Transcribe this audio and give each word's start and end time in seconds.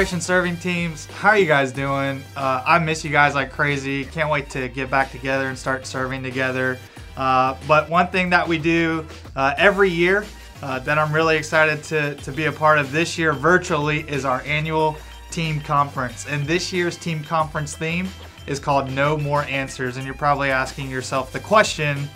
Serving 0.00 0.56
teams, 0.56 1.04
how 1.04 1.28
are 1.28 1.38
you 1.38 1.44
guys 1.44 1.72
doing? 1.72 2.22
Uh, 2.34 2.64
I 2.66 2.78
miss 2.78 3.04
you 3.04 3.10
guys 3.10 3.34
like 3.34 3.52
crazy. 3.52 4.06
Can't 4.06 4.30
wait 4.30 4.48
to 4.48 4.66
get 4.70 4.88
back 4.90 5.10
together 5.10 5.48
and 5.48 5.58
start 5.58 5.86
serving 5.86 6.22
together. 6.22 6.78
Uh, 7.18 7.54
but 7.68 7.90
one 7.90 8.06
thing 8.08 8.30
that 8.30 8.48
we 8.48 8.56
do 8.56 9.04
uh, 9.36 9.52
every 9.58 9.90
year 9.90 10.24
uh, 10.62 10.78
that 10.78 10.96
I'm 10.96 11.12
really 11.12 11.36
excited 11.36 11.84
to, 11.84 12.14
to 12.14 12.32
be 12.32 12.46
a 12.46 12.52
part 12.52 12.78
of 12.78 12.92
this 12.92 13.18
year 13.18 13.34
virtually 13.34 14.00
is 14.08 14.24
our 14.24 14.40
annual 14.46 14.96
team 15.30 15.60
conference. 15.60 16.26
And 16.26 16.46
this 16.46 16.72
year's 16.72 16.96
team 16.96 17.22
conference 17.22 17.76
theme 17.76 18.08
is 18.46 18.58
called 18.58 18.90
No 18.90 19.18
More 19.18 19.42
Answers. 19.44 19.98
And 19.98 20.06
you're 20.06 20.14
probably 20.14 20.50
asking 20.50 20.88
yourself 20.88 21.30
the 21.30 21.40
question, 21.40 22.08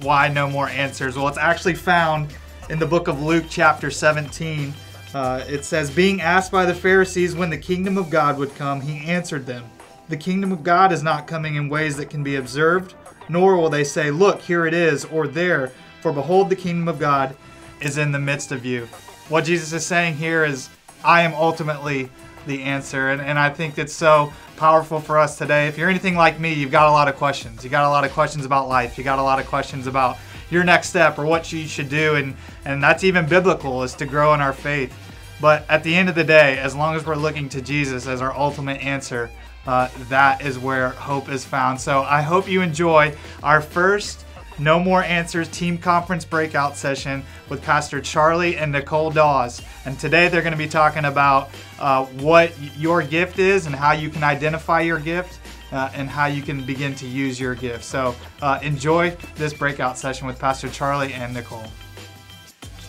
why 0.00 0.28
no 0.28 0.46
more 0.46 0.68
answers? 0.68 1.16
Well, 1.16 1.28
it's 1.28 1.38
actually 1.38 1.74
found 1.74 2.34
in 2.68 2.78
the 2.78 2.86
book 2.86 3.08
of 3.08 3.22
Luke, 3.22 3.46
chapter 3.48 3.90
17. 3.90 4.74
Uh, 5.14 5.44
it 5.48 5.64
says, 5.64 5.90
Being 5.90 6.20
asked 6.20 6.52
by 6.52 6.64
the 6.64 6.74
Pharisees 6.74 7.34
when 7.34 7.50
the 7.50 7.58
kingdom 7.58 7.98
of 7.98 8.10
God 8.10 8.38
would 8.38 8.54
come, 8.54 8.80
he 8.80 9.06
answered 9.08 9.46
them, 9.46 9.64
The 10.08 10.16
kingdom 10.16 10.52
of 10.52 10.62
God 10.62 10.92
is 10.92 11.02
not 11.02 11.26
coming 11.26 11.56
in 11.56 11.68
ways 11.68 11.96
that 11.96 12.10
can 12.10 12.22
be 12.22 12.36
observed, 12.36 12.94
nor 13.28 13.56
will 13.56 13.70
they 13.70 13.84
say, 13.84 14.10
Look, 14.10 14.40
here 14.40 14.66
it 14.66 14.74
is, 14.74 15.04
or 15.06 15.26
there, 15.26 15.72
for 16.00 16.12
behold, 16.12 16.48
the 16.48 16.56
kingdom 16.56 16.88
of 16.88 16.98
God 16.98 17.34
is 17.80 17.98
in 17.98 18.12
the 18.12 18.18
midst 18.18 18.52
of 18.52 18.64
you. 18.64 18.86
What 19.28 19.44
Jesus 19.44 19.72
is 19.72 19.86
saying 19.86 20.14
here 20.14 20.44
is, 20.44 20.68
I 21.04 21.22
am 21.22 21.34
ultimately 21.34 22.10
the 22.46 22.62
answer. 22.62 23.10
And, 23.10 23.20
and 23.20 23.38
I 23.38 23.50
think 23.50 23.78
it's 23.78 23.92
so 23.92 24.32
powerful 24.56 25.00
for 25.00 25.18
us 25.18 25.38
today. 25.38 25.68
If 25.68 25.78
you're 25.78 25.88
anything 25.88 26.16
like 26.16 26.38
me, 26.38 26.52
you've 26.52 26.70
got 26.70 26.88
a 26.88 26.92
lot 26.92 27.08
of 27.08 27.16
questions. 27.16 27.64
You 27.64 27.70
got 27.70 27.84
a 27.84 27.88
lot 27.88 28.04
of 28.04 28.12
questions 28.12 28.44
about 28.44 28.68
life. 28.68 28.98
You 28.98 29.04
got 29.04 29.18
a 29.18 29.22
lot 29.22 29.38
of 29.38 29.46
questions 29.46 29.86
about 29.86 30.18
your 30.50 30.64
next 30.64 30.88
step 30.88 31.18
or 31.18 31.24
what 31.24 31.52
you 31.52 31.66
should 31.66 31.88
do. 31.88 32.16
And, 32.16 32.36
and 32.64 32.82
that's 32.82 33.04
even 33.04 33.26
biblical, 33.26 33.82
is 33.82 33.94
to 33.94 34.06
grow 34.06 34.34
in 34.34 34.40
our 34.40 34.52
faith. 34.52 34.94
But 35.40 35.64
at 35.70 35.82
the 35.82 35.94
end 35.94 36.08
of 36.08 36.14
the 36.14 36.24
day, 36.24 36.58
as 36.58 36.74
long 36.74 36.94
as 36.96 37.06
we're 37.06 37.16
looking 37.16 37.48
to 37.50 37.62
Jesus 37.62 38.06
as 38.06 38.20
our 38.20 38.36
ultimate 38.36 38.84
answer, 38.84 39.30
uh, 39.66 39.88
that 40.08 40.42
is 40.42 40.58
where 40.58 40.90
hope 40.90 41.28
is 41.28 41.44
found. 41.44 41.80
So 41.80 42.02
I 42.02 42.22
hope 42.22 42.48
you 42.48 42.62
enjoy 42.62 43.14
our 43.42 43.60
first 43.60 44.24
no 44.58 44.78
More 44.78 45.02
Answers 45.02 45.48
Team 45.48 45.78
Conference 45.78 46.24
breakout 46.24 46.76
session 46.76 47.24
with 47.48 47.62
Pastor 47.62 48.00
Charlie 48.00 48.58
and 48.58 48.70
Nicole 48.70 49.10
Dawes. 49.10 49.62
And 49.86 49.98
today 49.98 50.28
they're 50.28 50.42
going 50.42 50.52
to 50.52 50.58
be 50.58 50.68
talking 50.68 51.06
about 51.06 51.50
uh, 51.78 52.04
what 52.04 52.52
your 52.76 53.02
gift 53.02 53.38
is 53.38 53.64
and 53.64 53.74
how 53.74 53.92
you 53.92 54.10
can 54.10 54.22
identify 54.22 54.82
your 54.82 54.98
gift 54.98 55.39
uh, 55.72 55.90
and 55.94 56.08
how 56.08 56.26
you 56.26 56.42
can 56.42 56.64
begin 56.64 56.94
to 56.96 57.06
use 57.06 57.38
your 57.38 57.54
gift. 57.54 57.84
So 57.84 58.14
uh, 58.42 58.58
enjoy 58.62 59.16
this 59.36 59.52
breakout 59.52 59.98
session 59.98 60.26
with 60.26 60.38
Pastor 60.38 60.68
Charlie 60.68 61.12
and 61.12 61.34
Nicole. 61.34 61.66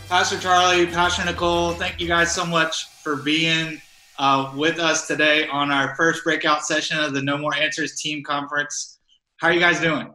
Pastor 0.09 0.39
Charlie, 0.39 0.87
Pastor 0.87 1.23
Nicole, 1.25 1.73
thank 1.73 1.99
you 1.99 2.07
guys 2.07 2.33
so 2.33 2.45
much 2.45 2.89
for 3.02 3.17
being 3.17 3.81
uh, 4.19 4.52
with 4.55 4.77
us 4.77 5.07
today 5.07 5.47
on 5.47 5.71
our 5.71 5.95
first 5.95 6.23
breakout 6.23 6.65
session 6.65 6.99
of 6.99 7.13
the 7.13 7.21
No 7.21 7.37
More 7.37 7.55
Answers 7.55 7.99
Team 7.99 8.23
Conference. 8.23 8.99
How 9.37 9.47
are 9.47 9.53
you 9.53 9.59
guys 9.59 9.79
doing? 9.79 10.13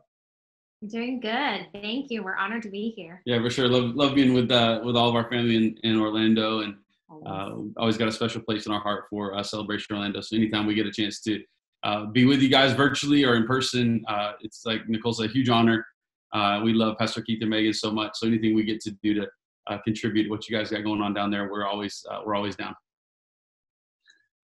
Doing 0.86 1.18
good. 1.18 1.66
Thank 1.72 2.10
you. 2.10 2.22
We're 2.22 2.36
honored 2.36 2.62
to 2.64 2.70
be 2.70 2.92
here. 2.94 3.22
Yeah, 3.24 3.40
for 3.40 3.48
sure. 3.48 3.66
Love 3.66 3.96
love 3.96 4.14
being 4.14 4.34
with 4.34 4.52
uh, 4.52 4.80
with 4.84 4.94
all 4.94 5.08
of 5.08 5.14
our 5.14 5.28
family 5.30 5.56
in, 5.56 5.78
in 5.82 5.98
Orlando, 5.98 6.60
and 6.60 6.76
uh, 7.24 7.52
always 7.78 7.96
got 7.96 8.08
a 8.08 8.12
special 8.12 8.42
place 8.42 8.66
in 8.66 8.72
our 8.72 8.80
heart 8.80 9.04
for 9.08 9.34
uh, 9.34 9.42
Celebration 9.42 9.96
Orlando. 9.96 10.20
So 10.20 10.36
anytime 10.36 10.66
we 10.66 10.74
get 10.74 10.86
a 10.86 10.92
chance 10.92 11.20
to 11.22 11.42
uh, 11.86 12.04
be 12.06 12.24
with 12.24 12.42
you 12.42 12.48
guys 12.48 12.72
virtually 12.72 13.24
or 13.24 13.36
in 13.36 13.46
person, 13.46 14.04
uh, 14.08 14.32
it's 14.40 14.66
like 14.66 14.88
Nicole's 14.88 15.20
a 15.20 15.28
huge 15.28 15.48
honor. 15.48 15.86
Uh, 16.32 16.60
we 16.64 16.72
love 16.72 16.98
Pastor 16.98 17.22
Keith 17.22 17.40
and 17.42 17.50
Megan 17.50 17.72
so 17.72 17.92
much. 17.92 18.16
So 18.16 18.26
anything 18.26 18.56
we 18.56 18.64
get 18.64 18.80
to 18.80 18.90
do 19.04 19.14
to 19.14 19.28
uh, 19.68 19.78
contribute 19.84 20.28
what 20.28 20.48
you 20.48 20.56
guys 20.56 20.68
got 20.68 20.82
going 20.82 21.00
on 21.00 21.14
down 21.14 21.30
there, 21.30 21.48
we're 21.48 21.64
always 21.64 22.04
uh, 22.10 22.22
we're 22.26 22.34
always 22.34 22.56
down. 22.56 22.74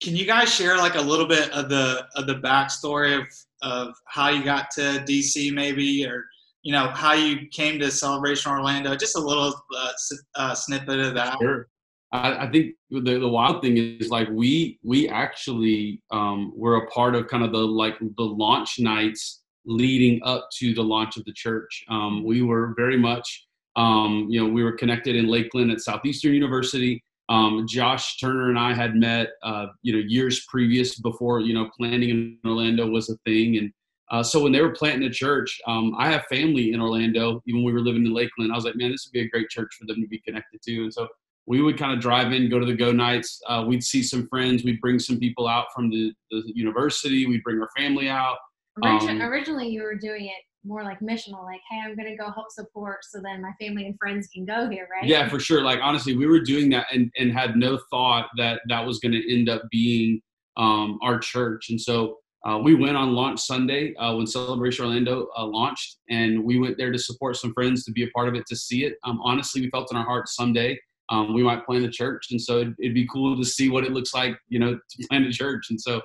Can 0.03 0.15
you 0.15 0.25
guys 0.25 0.53
share 0.53 0.77
like 0.77 0.93
a 0.93 1.01
little 1.01 1.27
bit 1.27 1.49
of 1.51 1.67
the 1.67 2.05
of 2.15 2.27
the 2.27 2.35
backstory 2.35 3.19
of 3.19 3.27
of 3.63 3.95
how 4.05 4.29
you 4.29 4.43
got 4.43 4.69
to 4.75 5.03
DC, 5.07 5.51
maybe, 5.51 6.05
or 6.05 6.25
you 6.61 6.71
know 6.71 6.89
how 6.89 7.13
you 7.13 7.47
came 7.47 7.79
to 7.79 7.89
Celebration 7.89 8.51
Orlando? 8.51 8.95
Just 8.95 9.15
a 9.15 9.19
little 9.19 9.51
uh, 9.75 9.91
uh, 10.35 10.53
snippet 10.53 10.99
of 10.99 11.15
that. 11.15 11.39
Sure. 11.41 11.67
I, 12.11 12.45
I, 12.45 12.51
think 12.51 12.75
the, 12.89 13.19
the 13.19 13.27
wild 13.27 13.61
thing 13.61 13.77
is 13.77 14.09
like 14.09 14.27
we 14.29 14.79
we 14.83 15.07
actually 15.07 16.01
um, 16.11 16.51
were 16.55 16.77
a 16.77 16.87
part 16.87 17.15
of 17.15 17.27
kind 17.27 17.43
of 17.43 17.51
the 17.51 17.59
like 17.59 17.97
the 17.99 18.23
launch 18.23 18.79
nights 18.79 19.41
leading 19.65 20.19
up 20.23 20.49
to 20.59 20.73
the 20.73 20.81
launch 20.81 21.17
of 21.17 21.25
the 21.25 21.33
church. 21.33 21.83
Um, 21.89 22.23
we 22.23 22.41
were 22.41 22.73
very 22.75 22.97
much 22.97 23.47
um, 23.75 24.27
you 24.29 24.41
know 24.43 24.51
we 24.51 24.63
were 24.63 24.73
connected 24.73 25.15
in 25.15 25.27
Lakeland 25.27 25.71
at 25.71 25.81
Southeastern 25.81 26.33
University. 26.33 27.03
Um, 27.29 27.65
Josh 27.65 28.17
Turner 28.17 28.49
and 28.49 28.59
I 28.59 28.73
had 28.73 28.93
met, 28.93 29.29
uh, 29.41 29.67
you 29.83 29.93
know, 29.93 30.03
years 30.05 30.45
previous 30.49 30.99
before, 30.99 31.39
you 31.39 31.53
know, 31.53 31.69
planning 31.77 32.09
in 32.09 32.37
Orlando 32.45 32.89
was 32.89 33.09
a 33.09 33.15
thing. 33.23 33.55
And 33.55 33.71
uh, 34.11 34.21
so 34.21 34.43
when 34.43 34.51
they 34.51 34.59
were 34.59 34.73
planting 34.73 35.07
a 35.07 35.09
church, 35.09 35.57
um, 35.65 35.95
I 35.97 36.11
have 36.11 36.25
family 36.25 36.73
in 36.73 36.81
Orlando. 36.81 37.41
Even 37.45 37.63
when 37.63 37.67
we 37.67 37.71
were 37.71 37.85
living 37.85 38.05
in 38.05 38.13
Lakeland, 38.13 38.51
I 38.51 38.55
was 38.55 38.65
like, 38.65 38.75
man, 38.75 38.91
this 38.91 39.05
would 39.05 39.13
be 39.13 39.21
a 39.21 39.29
great 39.29 39.47
church 39.47 39.69
for 39.79 39.85
them 39.85 40.01
to 40.01 40.07
be 40.09 40.19
connected 40.19 40.61
to. 40.63 40.83
And 40.83 40.93
so 40.93 41.07
we 41.47 41.61
would 41.61 41.77
kind 41.77 41.93
of 41.93 41.99
drive 41.99 42.31
in, 42.31 42.49
go 42.49 42.59
to 42.59 42.65
the 42.65 42.73
go 42.73 42.91
nights. 42.91 43.41
Uh, 43.47 43.65
we'd 43.67 43.83
see 43.83 44.03
some 44.03 44.27
friends. 44.27 44.63
We'd 44.63 44.81
bring 44.81 44.99
some 44.99 45.19
people 45.19 45.47
out 45.47 45.65
from 45.73 45.89
the, 45.89 46.13
the 46.29 46.43
university. 46.53 47.25
We'd 47.25 47.43
bring 47.43 47.59
our 47.59 47.69
family 47.75 48.09
out. 48.09 48.37
Um, 48.83 49.21
originally, 49.21 49.67
you 49.67 49.83
were 49.83 49.95
doing 49.95 50.25
it 50.25 50.43
more 50.63 50.83
like 50.83 50.99
missional, 50.99 51.43
like, 51.43 51.59
hey, 51.69 51.79
I'm 51.83 51.95
gonna 51.95 52.15
go 52.15 52.31
help 52.31 52.51
support 52.51 52.99
so 53.01 53.19
then 53.21 53.41
my 53.41 53.51
family 53.59 53.85
and 53.85 53.97
friends 53.99 54.27
can 54.27 54.45
go 54.45 54.69
here, 54.69 54.87
right? 54.91 55.07
Yeah, 55.07 55.27
for 55.27 55.39
sure. 55.39 55.63
Like 55.63 55.79
honestly, 55.81 56.15
we 56.15 56.27
were 56.27 56.39
doing 56.39 56.69
that 56.69 56.87
and, 56.93 57.11
and 57.17 57.33
had 57.33 57.55
no 57.55 57.79
thought 57.89 58.29
that 58.37 58.61
that 58.69 58.85
was 58.85 58.99
gonna 58.99 59.19
end 59.27 59.49
up 59.49 59.63
being 59.71 60.21
um, 60.57 60.99
our 61.01 61.19
church. 61.19 61.69
And 61.69 61.81
so 61.81 62.17
uh, 62.45 62.59
we 62.63 62.75
went 62.75 62.97
on 62.97 63.13
launch 63.13 63.39
Sunday 63.39 63.93
uh, 63.95 64.15
when 64.15 64.27
Celebration 64.27 64.85
Orlando 64.85 65.27
uh, 65.37 65.45
launched, 65.45 65.97
and 66.09 66.43
we 66.43 66.59
went 66.59 66.77
there 66.77 66.91
to 66.91 66.97
support 66.97 67.37
some 67.37 67.53
friends 67.53 67.83
to 67.85 67.91
be 67.91 68.03
a 68.03 68.09
part 68.15 68.27
of 68.27 68.35
it 68.35 68.45
to 68.47 68.55
see 68.55 68.83
it. 68.85 68.95
Um, 69.03 69.19
honestly, 69.23 69.61
we 69.61 69.69
felt 69.69 69.91
in 69.91 69.97
our 69.97 70.05
heart 70.05 70.27
someday 70.27 70.79
um, 71.11 71.33
we 71.33 71.43
might 71.43 71.65
plan 71.65 71.83
the 71.83 71.89
church, 71.89 72.27
and 72.31 72.41
so 72.41 72.59
it'd, 72.59 72.75
it'd, 72.79 72.95
be 72.95 73.07
cool 73.07 73.37
to 73.37 73.45
see 73.45 73.69
what 73.69 73.83
it 73.83 73.91
looks 73.91 74.13
like, 74.13 74.35
you 74.49 74.57
know, 74.57 74.73
to 74.89 75.07
plan 75.07 75.23
a 75.23 75.31
church. 75.31 75.67
And 75.69 75.79
so 75.79 76.01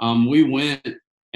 um, 0.00 0.28
we 0.28 0.42
went 0.42 0.86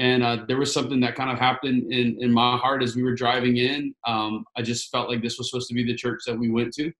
and 0.01 0.23
uh, 0.23 0.37
there 0.47 0.57
was 0.57 0.73
something 0.73 0.99
that 1.01 1.13
kind 1.13 1.29
of 1.29 1.37
happened 1.37 1.93
in, 1.93 2.17
in 2.19 2.31
my 2.31 2.57
heart 2.57 2.81
as 2.81 2.95
we 2.95 3.03
were 3.03 3.13
driving 3.13 3.57
in. 3.57 3.93
Um, 4.07 4.45
I 4.57 4.63
just 4.63 4.89
felt 4.89 5.09
like 5.09 5.21
this 5.21 5.37
was 5.37 5.51
supposed 5.51 5.67
to 5.67 5.75
be 5.75 5.83
the 5.83 5.95
church 5.95 6.21
that 6.25 6.37
we 6.37 6.49
went 6.49 6.73
to. 6.73 6.91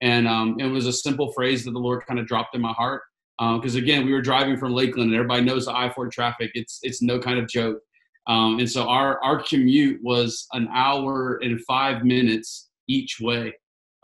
And 0.00 0.26
um, 0.26 0.58
it 0.58 0.66
was 0.66 0.86
a 0.86 0.92
simple 0.92 1.32
phrase 1.32 1.64
that 1.64 1.70
the 1.70 1.78
Lord 1.78 2.04
kind 2.06 2.18
of 2.18 2.26
dropped 2.26 2.56
in 2.56 2.60
my 2.60 2.72
heart. 2.72 3.02
Because 3.38 3.76
uh, 3.76 3.78
again, 3.78 4.04
we 4.04 4.12
were 4.12 4.20
driving 4.20 4.56
from 4.56 4.72
Lakeland, 4.72 5.12
and 5.12 5.14
everybody 5.14 5.44
knows 5.44 5.66
the 5.66 5.74
I-4 5.74 6.10
traffic. 6.10 6.50
It's 6.54 6.80
it's 6.82 7.00
no 7.00 7.18
kind 7.18 7.38
of 7.38 7.48
joke. 7.48 7.78
Um, 8.26 8.58
and 8.58 8.70
so 8.70 8.86
our 8.86 9.22
our 9.22 9.42
commute 9.42 10.00
was 10.02 10.46
an 10.52 10.68
hour 10.74 11.38
and 11.42 11.58
five 11.62 12.04
minutes 12.04 12.68
each 12.86 13.18
way. 13.20 13.54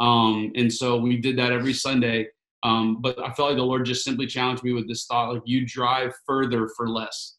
Um, 0.01 0.53
and 0.57 0.73
so 0.73 0.97
we 0.97 1.17
did 1.19 1.39
that 1.39 1.53
every 1.53 1.73
Sunday. 1.73 2.29
Um, 2.63 3.01
but 3.01 3.19
I 3.19 3.33
felt 3.33 3.51
like 3.51 3.57
the 3.57 3.63
Lord 3.63 3.85
just 3.85 4.05
simply 4.05 4.27
challenged 4.27 4.65
me 4.65 4.73
with 4.73 4.89
this 4.89 5.07
thought: 5.07 5.33
like 5.33 5.43
you 5.45 5.67
drive 5.67 6.13
further 6.27 6.69
for 6.77 6.89
less 6.89 7.37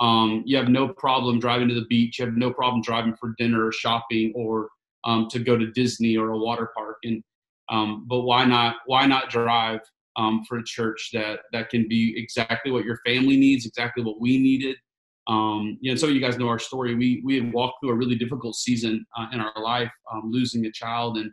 um, 0.00 0.42
you 0.46 0.56
have 0.56 0.68
no 0.68 0.88
problem 0.88 1.40
driving 1.40 1.68
to 1.68 1.74
the 1.74 1.86
beach. 1.88 2.18
You 2.18 2.26
have 2.26 2.36
no 2.36 2.52
problem 2.52 2.82
driving 2.82 3.16
for 3.18 3.34
dinner 3.38 3.66
or 3.66 3.72
shopping 3.72 4.32
or 4.34 4.68
um, 5.04 5.28
to 5.30 5.38
go 5.38 5.56
to 5.56 5.70
Disney 5.72 6.16
or 6.16 6.30
a 6.30 6.38
water 6.38 6.70
park. 6.76 6.98
And 7.04 7.22
um, 7.70 8.06
but 8.08 8.20
why 8.20 8.44
not? 8.44 8.76
Why 8.86 9.06
not 9.06 9.28
drive 9.28 9.80
um, 10.16 10.44
for 10.48 10.58
a 10.58 10.64
church 10.64 11.10
that 11.12 11.40
that 11.52 11.68
can 11.68 11.86
be 11.88 12.14
exactly 12.16 12.70
what 12.70 12.84
your 12.84 12.98
family 13.04 13.36
needs, 13.36 13.66
exactly 13.66 14.02
what 14.02 14.20
we 14.20 14.38
needed. 14.38 14.76
Um, 15.26 15.76
you 15.82 15.90
know, 15.90 15.96
some 15.96 16.08
of 16.08 16.14
you 16.14 16.22
guys 16.22 16.38
know 16.38 16.48
our 16.48 16.58
story. 16.58 16.94
We 16.94 17.20
we 17.24 17.34
had 17.34 17.52
walked 17.52 17.78
through 17.82 17.90
a 17.90 17.96
really 17.96 18.16
difficult 18.16 18.54
season 18.54 19.04
uh, 19.18 19.26
in 19.32 19.40
our 19.40 19.62
life, 19.62 19.90
um, 20.12 20.30
losing 20.30 20.64
a 20.66 20.72
child, 20.72 21.18
and 21.18 21.30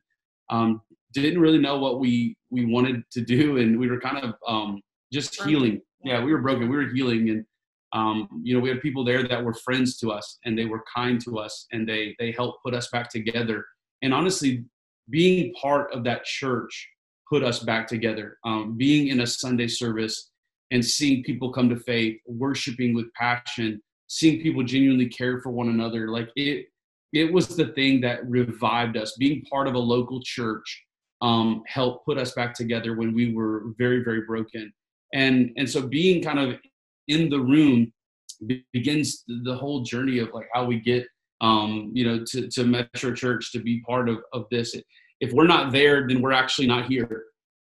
didn't 1.13 1.39
really 1.39 1.59
know 1.59 1.79
what 1.79 1.99
we 1.99 2.35
we 2.49 2.65
wanted 2.65 3.03
to 3.11 3.21
do, 3.21 3.57
and 3.57 3.79
we 3.79 3.89
were 3.89 3.99
kind 3.99 4.17
of 4.17 4.79
just 5.11 5.41
healing. 5.43 5.81
Yeah, 6.03 6.23
we 6.23 6.31
were 6.31 6.41
broken. 6.41 6.69
We 6.69 6.75
were 6.75 6.89
healing, 6.89 7.29
and 7.29 7.45
um, 7.95 8.27
you 8.43 8.53
know, 8.53 8.59
we 8.59 8.69
had 8.69 8.81
people 8.81 9.05
there 9.05 9.25
that 9.25 9.43
were 9.43 9.53
friends 9.53 9.97
to 9.99 10.11
us 10.11 10.39
and 10.43 10.57
they 10.57 10.65
were 10.65 10.83
kind 10.93 11.19
to 11.23 11.39
us 11.39 11.65
and 11.71 11.87
they 11.87 12.13
they 12.19 12.31
helped 12.31 12.61
put 12.63 12.73
us 12.73 12.89
back 12.89 13.09
together. 13.09 13.65
And 14.01 14.13
honestly, 14.13 14.65
being 15.09 15.53
part 15.53 15.93
of 15.93 16.03
that 16.03 16.25
church 16.25 16.89
put 17.31 17.41
us 17.41 17.59
back 17.59 17.87
together. 17.87 18.37
Um, 18.43 18.75
being 18.77 19.07
in 19.07 19.21
a 19.21 19.27
Sunday 19.27 19.67
service 19.67 20.31
and 20.71 20.83
seeing 20.83 21.23
people 21.23 21.53
come 21.53 21.69
to 21.69 21.77
faith, 21.77 22.19
worshiping 22.27 22.93
with 22.93 23.11
passion, 23.13 23.81
seeing 24.07 24.41
people 24.41 24.63
genuinely 24.63 25.07
care 25.07 25.39
for 25.39 25.51
one 25.51 25.69
another, 25.69 26.09
like 26.09 26.29
it 26.35 26.65
it 27.15 27.31
was 27.31 27.47
the 27.47 27.67
thing 27.67 28.01
that 28.01 28.29
revived 28.29 28.97
us. 28.97 29.15
Being 29.17 29.41
part 29.45 29.67
of 29.67 29.73
a 29.73 29.79
local 29.79 30.21
church 30.21 30.83
um, 31.21 31.63
helped 31.65 32.05
put 32.05 32.17
us 32.17 32.33
back 32.33 32.53
together 32.53 32.95
when 32.95 33.13
we 33.13 33.33
were 33.33 33.73
very 33.77 34.03
very 34.03 34.21
broken. 34.21 34.71
And 35.13 35.51
and 35.57 35.69
so 35.69 35.87
being 35.87 36.21
kind 36.21 36.39
of 36.39 36.59
in 37.07 37.29
the 37.29 37.39
room 37.39 37.91
begins 38.73 39.23
the 39.27 39.55
whole 39.55 39.81
journey 39.81 40.19
of 40.19 40.29
like 40.33 40.47
how 40.53 40.65
we 40.65 40.79
get 40.79 41.07
um, 41.41 41.91
you 41.93 42.05
know 42.05 42.23
to, 42.31 42.47
to 42.49 42.63
metro 42.63 43.13
church 43.13 43.51
to 43.53 43.59
be 43.59 43.81
part 43.81 44.09
of, 44.09 44.19
of 44.33 44.45
this 44.51 44.75
if 45.21 45.31
we're 45.31 45.47
not 45.47 45.71
there 45.71 46.07
then 46.07 46.21
we're 46.21 46.33
actually 46.33 46.67
not 46.67 46.85
here 46.85 47.25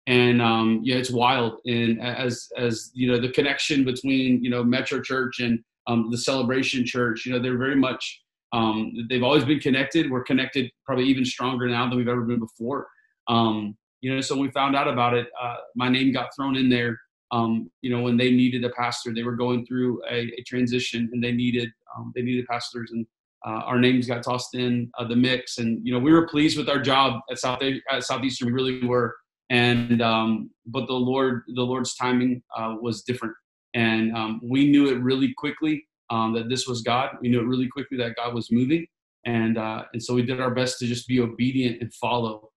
and 0.08 0.42
um, 0.42 0.80
yeah, 0.84 0.96
it's 0.96 1.12
wild. 1.12 1.60
And 1.66 2.02
as 2.02 2.48
as 2.58 2.92
you 2.94 3.12
know, 3.12 3.20
the 3.20 3.30
connection 3.30 3.84
between 3.84 4.42
you 4.44 4.50
know 4.50 4.64
Metro 4.64 5.02
Church 5.02 5.40
and 5.42 5.60
um, 5.86 6.10
the 6.10 6.18
Celebration 6.18 6.86
Church, 6.86 7.26
you 7.26 7.34
know, 7.34 7.40
they're 7.40 7.58
very 7.58 7.76
much 7.76 8.22
um, 8.54 8.94
they've 9.10 9.24
always 9.24 9.46
been 9.46 9.60
connected. 9.60 10.10
We're 10.10 10.24
connected 10.24 10.72
probably 10.86 11.06
even 11.06 11.26
stronger 11.26 11.68
now 11.68 11.88
than 11.90 11.98
we've 11.98 12.08
ever 12.08 12.22
been 12.22 12.40
before. 12.40 12.88
Um, 13.28 13.78
you 14.02 14.14
know, 14.14 14.22
so 14.22 14.36
when 14.36 14.46
we 14.46 14.52
found 14.52 14.76
out 14.76 14.88
about 14.88 15.14
it, 15.14 15.28
uh, 15.42 15.56
my 15.76 15.90
name 15.90 16.14
got 16.14 16.30
thrown 16.36 16.56
in 16.56 16.70
there. 16.70 16.98
Um, 17.32 17.70
you 17.82 17.90
know, 17.90 18.02
when 18.02 18.16
they 18.16 18.32
needed 18.32 18.64
a 18.64 18.70
pastor, 18.70 19.14
they 19.14 19.24
were 19.24 19.36
going 19.36 19.66
through 19.66 20.02
a, 20.10 20.32
a 20.38 20.44
transition 20.48 21.10
and 21.12 21.22
they 21.22 21.32
needed 21.32 21.70
um, 21.98 22.14
they 22.16 22.22
needed 22.22 22.46
pastors, 22.48 22.92
and 22.92 23.06
uh, 23.46 23.62
our 23.66 23.80
names 23.80 24.08
got 24.08 24.24
tossed 24.24 24.56
in 24.56 24.90
uh, 24.98 25.06
the 25.06 25.16
mix. 25.16 25.58
And 25.58 25.86
you 25.86 25.92
know, 25.92 26.00
we 26.00 26.14
were 26.14 26.28
pleased 26.28 26.58
with 26.58 26.70
our 26.70 26.80
job 26.80 27.20
at 27.30 27.40
South 27.40 27.62
at 27.92 28.04
Southeastern. 28.04 28.48
We 28.48 28.54
really 28.54 28.86
were. 28.86 29.16
And 29.50 30.02
um, 30.02 30.52
but 30.66 30.88
the 30.88 30.94
Lord, 30.94 31.44
the 31.56 31.64
Lord's 31.64 31.96
timing 31.96 32.44
uh, 32.56 32.76
was 32.82 33.02
different, 33.04 33.34
and 33.74 34.16
um, 34.16 34.42
we 34.44 34.70
knew 34.70 34.90
it 34.90 35.02
really 35.02 35.34
quickly 35.38 35.87
um, 36.10 36.34
that 36.34 36.50
this 36.50 36.68
was 36.68 36.82
God. 36.82 37.12
We 37.22 37.30
knew 37.30 37.40
it 37.42 37.48
really 37.48 37.68
quickly 37.68 37.98
that 37.98 38.16
God 38.16 38.34
was 38.34 38.52
moving, 38.52 38.86
and 39.26 39.58
uh, 39.58 39.84
and 39.94 40.02
so 40.02 40.14
we 40.14 40.24
did 40.24 40.40
our 40.40 40.52
best 40.52 40.80
to 40.80 40.86
just 40.86 41.08
be 41.08 41.20
obedient 41.20 41.82
and 41.82 41.94
follow. 41.94 42.50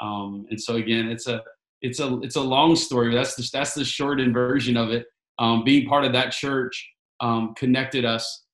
Um, 0.00 0.46
and 0.50 0.60
so 0.60 0.76
again, 0.76 1.08
it's 1.08 1.26
a 1.26 1.42
it's 1.82 2.00
a 2.00 2.20
it's 2.20 2.36
a 2.36 2.40
long 2.40 2.76
story. 2.76 3.14
That's 3.14 3.34
the 3.34 3.48
that's 3.52 3.74
the 3.74 3.84
shortened 3.84 4.34
version 4.34 4.76
of 4.76 4.90
it. 4.90 5.06
Um, 5.38 5.64
being 5.64 5.88
part 5.88 6.04
of 6.04 6.12
that 6.12 6.32
church 6.32 6.88
um, 7.20 7.54
connected 7.56 8.04
us 8.04 8.44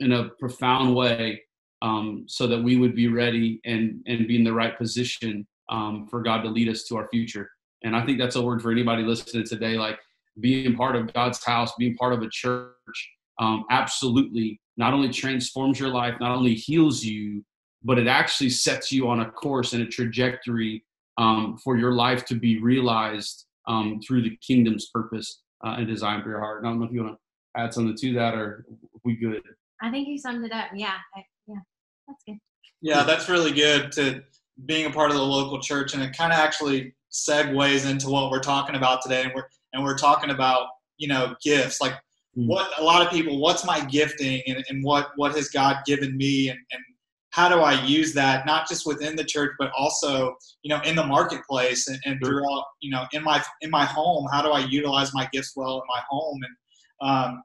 in 0.00 0.12
a 0.12 0.30
profound 0.40 0.94
way, 0.94 1.42
um, 1.80 2.24
so 2.26 2.46
that 2.46 2.62
we 2.62 2.76
would 2.76 2.94
be 2.94 3.08
ready 3.08 3.60
and 3.64 4.02
and 4.06 4.26
be 4.26 4.36
in 4.36 4.44
the 4.44 4.52
right 4.52 4.76
position 4.76 5.46
um, 5.70 6.06
for 6.10 6.22
God 6.22 6.42
to 6.42 6.48
lead 6.48 6.68
us 6.68 6.84
to 6.84 6.96
our 6.96 7.08
future. 7.08 7.48
And 7.84 7.96
I 7.96 8.04
think 8.04 8.18
that's 8.18 8.36
a 8.36 8.42
word 8.42 8.62
for 8.62 8.70
anybody 8.70 9.02
listening 9.02 9.46
today. 9.46 9.76
Like 9.78 9.98
being 10.40 10.74
part 10.74 10.96
of 10.96 11.12
God's 11.12 11.44
house, 11.44 11.72
being 11.78 11.96
part 11.96 12.12
of 12.12 12.22
a 12.22 12.28
church, 12.30 13.10
um, 13.38 13.64
absolutely 13.70 14.60
not 14.76 14.94
only 14.94 15.08
transforms 15.10 15.78
your 15.78 15.90
life, 15.90 16.14
not 16.20 16.36
only 16.36 16.54
heals 16.54 17.04
you, 17.04 17.44
but 17.84 17.98
it 17.98 18.06
actually 18.06 18.50
sets 18.50 18.92
you 18.92 19.08
on 19.08 19.20
a 19.20 19.30
course 19.30 19.72
and 19.72 19.82
a 19.82 19.86
trajectory 19.86 20.84
um, 21.18 21.58
for 21.62 21.76
your 21.76 21.92
life 21.92 22.24
to 22.26 22.34
be 22.34 22.60
realized 22.60 23.46
um, 23.68 24.00
through 24.06 24.22
the 24.22 24.36
kingdom's 24.46 24.88
purpose 24.92 25.42
uh, 25.64 25.74
and 25.78 25.86
design 25.86 26.22
for 26.22 26.30
your 26.30 26.40
heart. 26.40 26.58
And 26.58 26.68
I 26.68 26.70
don't 26.70 26.80
know 26.80 26.86
if 26.86 26.92
you 26.92 27.02
want 27.04 27.16
to 27.16 27.60
add 27.60 27.74
something 27.74 27.96
to 27.96 28.12
that 28.14 28.34
or 28.34 28.64
we 29.04 29.16
good. 29.16 29.42
I 29.82 29.90
think 29.90 30.08
you 30.08 30.18
summed 30.18 30.44
it 30.44 30.52
up. 30.52 30.68
Yeah, 30.74 30.94
I, 31.14 31.24
yeah, 31.46 31.56
that's 32.06 32.22
good. 32.26 32.38
Yeah, 32.80 33.02
that's 33.02 33.28
really 33.28 33.52
good 33.52 33.92
to 33.92 34.22
being 34.66 34.86
a 34.86 34.90
part 34.90 35.10
of 35.10 35.16
the 35.16 35.22
local 35.22 35.60
church, 35.60 35.94
and 35.94 36.02
it 36.02 36.16
kind 36.16 36.32
of 36.32 36.38
actually 36.38 36.94
segues 37.12 37.88
into 37.88 38.08
what 38.08 38.30
we're 38.30 38.40
talking 38.40 38.76
about 38.76 39.02
today. 39.02 39.22
And 39.22 39.32
we're 39.34 39.46
and 39.72 39.82
we're 39.82 39.98
talking 39.98 40.30
about 40.30 40.68
you 40.96 41.08
know 41.08 41.34
gifts, 41.42 41.80
like. 41.80 41.94
What 42.34 42.70
a 42.78 42.82
lot 42.82 43.04
of 43.04 43.12
people, 43.12 43.38
what's 43.38 43.64
my 43.64 43.84
gifting, 43.84 44.42
and, 44.46 44.64
and 44.68 44.82
what 44.82 45.10
what 45.16 45.34
has 45.34 45.48
God 45.48 45.78
given 45.86 46.16
me, 46.16 46.48
and, 46.48 46.58
and 46.72 46.82
how 47.30 47.48
do 47.48 47.60
I 47.60 47.82
use 47.84 48.12
that, 48.14 48.44
not 48.44 48.68
just 48.68 48.86
within 48.86 49.16
the 49.16 49.24
church, 49.24 49.52
but 49.58 49.70
also, 49.76 50.36
you 50.62 50.68
know, 50.68 50.82
in 50.82 50.94
the 50.94 51.04
marketplace 51.04 51.88
and, 51.88 51.98
and 52.04 52.20
throughout, 52.22 52.64
you 52.80 52.90
know, 52.90 53.04
in 53.12 53.24
my 53.24 53.42
in 53.62 53.70
my 53.70 53.86
home. 53.86 54.28
How 54.30 54.42
do 54.42 54.50
I 54.50 54.60
utilize 54.60 55.14
my 55.14 55.28
gifts 55.32 55.54
well 55.56 55.76
in 55.76 55.82
my 55.88 56.00
home? 56.08 56.40
And 56.42 57.08
um, 57.08 57.42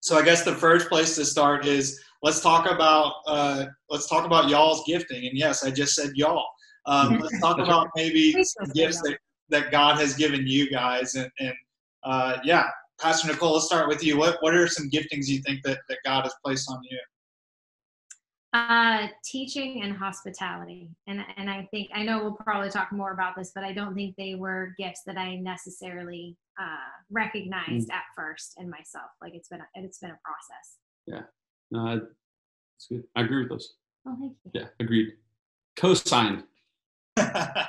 so, 0.00 0.18
I 0.18 0.22
guess 0.22 0.42
the 0.42 0.54
first 0.54 0.88
place 0.88 1.14
to 1.16 1.24
start 1.26 1.66
is 1.66 2.02
let's 2.22 2.40
talk 2.40 2.70
about 2.70 3.12
uh, 3.26 3.66
let's 3.90 4.08
talk 4.08 4.24
about 4.24 4.48
y'all's 4.48 4.82
gifting. 4.86 5.26
And 5.26 5.36
yes, 5.36 5.64
I 5.64 5.70
just 5.70 5.94
said 5.94 6.10
y'all. 6.14 6.46
Um, 6.86 7.18
let's 7.20 7.38
talk 7.40 7.58
about 7.58 7.88
maybe 7.96 8.32
gifts 8.74 9.02
that, 9.02 9.18
that 9.50 9.70
God 9.70 9.98
has 9.98 10.14
given 10.14 10.46
you 10.46 10.70
guys. 10.70 11.14
And, 11.14 11.30
and 11.40 11.54
uh, 12.04 12.38
yeah, 12.42 12.68
Pastor 13.00 13.28
Nicole, 13.28 13.54
let's 13.54 13.66
start 13.66 13.88
with 13.88 14.04
you. 14.04 14.18
What 14.18 14.36
what 14.40 14.54
are 14.54 14.68
some 14.68 14.90
giftings 14.90 15.26
you 15.26 15.40
think 15.40 15.62
that, 15.64 15.78
that 15.88 15.98
God 16.04 16.24
has 16.24 16.34
placed 16.44 16.70
on 16.70 16.80
you? 16.82 16.98
Uh, 18.52 19.06
teaching 19.24 19.82
and 19.82 19.96
hospitality, 19.96 20.90
and 21.06 21.24
and 21.36 21.48
I 21.48 21.68
think 21.70 21.88
I 21.94 22.02
know 22.02 22.22
we'll 22.22 22.32
probably 22.32 22.68
talk 22.68 22.92
more 22.92 23.12
about 23.12 23.36
this, 23.36 23.52
but 23.54 23.64
I 23.64 23.72
don't 23.72 23.94
think 23.94 24.16
they 24.16 24.34
were 24.34 24.74
gifts 24.78 25.02
that 25.06 25.16
I 25.16 25.36
necessarily 25.36 26.36
uh, 26.60 26.90
recognized 27.10 27.88
mm. 27.88 27.94
at 27.94 28.02
first 28.14 28.54
in 28.58 28.68
myself. 28.68 29.10
Like 29.22 29.34
it's 29.34 29.48
been 29.48 29.60
a, 29.60 29.66
it's 29.76 29.98
been 29.98 30.10
a 30.10 30.18
process. 30.24 30.76
Yeah, 31.06 31.22
no, 31.70 32.00
that's 32.00 32.86
good. 32.88 33.04
I 33.16 33.22
agree 33.22 33.40
with 33.40 33.50
those. 33.50 33.74
Oh, 34.06 34.16
thank 34.18 34.32
you. 34.44 34.50
Yeah, 34.60 34.66
agreed. 34.78 35.12
Co-signed. 35.76 36.44
yeah. 37.16 37.66